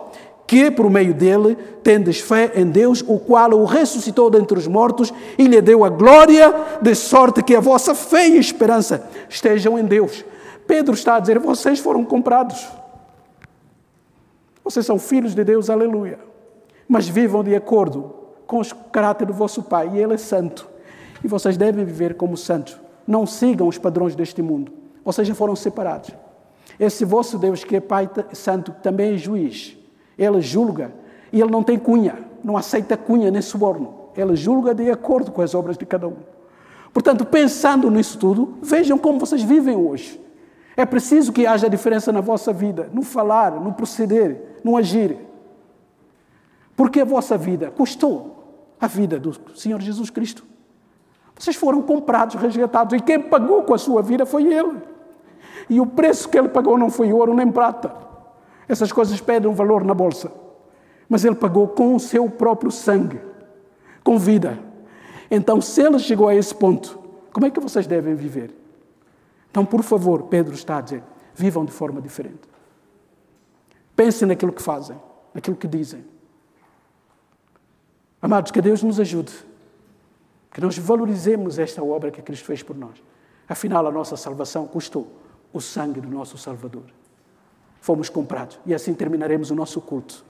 que 0.53 0.69
por 0.69 0.87
meio 0.87 1.15
dele 1.15 1.55
tendes 1.81 2.19
fé 2.19 2.51
em 2.53 2.69
Deus, 2.69 3.03
o 3.07 3.17
qual 3.17 3.49
o 3.53 3.65
ressuscitou 3.65 4.29
dentre 4.29 4.55
os 4.55 4.67
mortos 4.67 5.11
e 5.35 5.47
lhe 5.47 5.59
deu 5.59 5.83
a 5.83 5.89
glória, 5.89 6.53
de 6.79 6.93
sorte 6.93 7.41
que 7.41 7.55
a 7.55 7.59
vossa 7.59 7.95
fé 7.95 8.27
e 8.27 8.37
esperança 8.37 9.09
estejam 9.27 9.79
em 9.79 9.83
Deus. 9.83 10.23
Pedro 10.67 10.93
está 10.93 11.15
a 11.15 11.19
dizer: 11.19 11.39
vocês 11.39 11.79
foram 11.79 12.05
comprados. 12.05 12.67
Vocês 14.63 14.85
são 14.85 14.99
filhos 14.99 15.33
de 15.33 15.43
Deus, 15.43 15.71
aleluia. 15.71 16.19
Mas 16.87 17.09
vivam 17.09 17.43
de 17.43 17.55
acordo 17.55 18.13
com 18.45 18.61
o 18.61 18.75
caráter 18.91 19.25
do 19.25 19.33
vosso 19.33 19.63
Pai, 19.63 19.89
e 19.91 19.97
Ele 19.97 20.13
é 20.13 20.17
santo. 20.17 20.69
E 21.23 21.27
vocês 21.27 21.57
devem 21.57 21.83
viver 21.83 22.13
como 22.13 22.37
santos. 22.37 22.79
Não 23.07 23.25
sigam 23.25 23.67
os 23.67 23.79
padrões 23.79 24.13
deste 24.13 24.43
mundo. 24.43 24.71
Vocês 25.03 25.27
já 25.27 25.33
foram 25.33 25.55
separados. 25.55 26.11
Esse 26.79 27.03
vosso 27.05 27.39
Deus, 27.39 27.63
que 27.63 27.77
é 27.77 27.81
Pai 27.81 28.07
Santo, 28.33 28.71
também 28.83 29.15
é 29.15 29.17
juiz. 29.17 29.81
Ele 30.17 30.41
julga. 30.41 30.93
E 31.31 31.41
ele 31.41 31.49
não 31.49 31.63
tem 31.63 31.79
cunha, 31.79 32.17
não 32.43 32.55
aceita 32.55 32.95
cunha 32.95 33.31
nem 33.31 33.41
suborno. 33.41 33.95
Ele 34.15 34.35
julga 34.35 34.73
de 34.73 34.89
acordo 34.91 35.31
com 35.31 35.41
as 35.41 35.55
obras 35.55 35.77
de 35.77 35.85
cada 35.85 36.07
um. 36.07 36.17
Portanto, 36.93 37.25
pensando 37.25 37.89
nisso 37.89 38.19
tudo, 38.19 38.55
vejam 38.61 38.97
como 38.97 39.19
vocês 39.19 39.41
vivem 39.41 39.75
hoje. 39.75 40.21
É 40.77 40.85
preciso 40.85 41.33
que 41.33 41.47
haja 41.47 41.69
diferença 41.69 42.11
na 42.11 42.21
vossa 42.21 42.53
vida, 42.53 42.89
no 42.93 43.01
falar, 43.01 43.51
no 43.59 43.73
proceder, 43.73 44.59
no 44.63 44.77
agir. 44.77 45.17
Porque 46.75 47.01
a 47.01 47.05
vossa 47.05 47.37
vida 47.37 47.71
custou 47.71 48.43
a 48.79 48.87
vida 48.87 49.19
do 49.19 49.33
Senhor 49.55 49.81
Jesus 49.81 50.09
Cristo. 50.09 50.43
Vocês 51.35 51.55
foram 51.55 51.81
comprados, 51.81 52.35
resgatados, 52.35 52.93
e 52.93 53.01
quem 53.01 53.19
pagou 53.19 53.63
com 53.63 53.73
a 53.73 53.77
sua 53.77 54.01
vida 54.01 54.25
foi 54.25 54.53
Ele. 54.53 54.81
E 55.69 55.79
o 55.79 55.85
preço 55.85 56.29
que 56.29 56.37
ele 56.37 56.49
pagou 56.49 56.77
não 56.77 56.89
foi 56.89 57.11
ouro 57.11 57.33
nem 57.33 57.51
prata. 57.51 57.91
Essas 58.67 58.91
coisas 58.91 59.19
pedem 59.19 59.53
valor 59.53 59.83
na 59.83 59.93
bolsa. 59.93 60.31
Mas 61.09 61.25
ele 61.25 61.35
pagou 61.35 61.67
com 61.67 61.95
o 61.95 61.99
seu 61.99 62.29
próprio 62.29 62.71
sangue, 62.71 63.19
com 64.03 64.17
vida. 64.17 64.57
Então, 65.29 65.61
se 65.61 65.81
ele 65.81 65.99
chegou 65.99 66.27
a 66.27 66.35
esse 66.35 66.53
ponto, 66.53 66.99
como 67.31 67.45
é 67.45 67.51
que 67.51 67.59
vocês 67.59 67.87
devem 67.87 68.15
viver? 68.15 68.53
Então, 69.49 69.65
por 69.65 69.83
favor, 69.83 70.23
Pedro 70.23 70.53
está 70.53 70.77
a 70.77 70.81
dizer: 70.81 71.03
vivam 71.35 71.65
de 71.65 71.71
forma 71.71 72.01
diferente. 72.01 72.41
Pensem 73.95 74.27
naquilo 74.27 74.51
que 74.51 74.61
fazem, 74.61 74.97
naquilo 75.33 75.55
que 75.55 75.67
dizem. 75.67 76.03
Amados, 78.21 78.51
que 78.51 78.61
Deus 78.61 78.81
nos 78.81 78.99
ajude, 78.99 79.33
que 80.51 80.61
nós 80.61 80.77
valorizemos 80.77 81.59
esta 81.59 81.83
obra 81.83 82.09
que 82.09 82.21
Cristo 82.21 82.45
fez 82.45 82.63
por 82.63 82.75
nós. 82.75 83.03
Afinal, 83.47 83.85
a 83.85 83.91
nossa 83.91 84.15
salvação 84.15 84.65
custou 84.65 85.07
o 85.51 85.59
sangue 85.59 85.99
do 85.99 86.09
nosso 86.09 86.37
Salvador. 86.37 86.85
Fomos 87.83 88.07
comprados 88.07 88.57
e 88.65 88.73
assim 88.73 88.93
terminaremos 88.93 89.51
o 89.51 89.55
nosso 89.55 89.81
culto. 89.81 90.23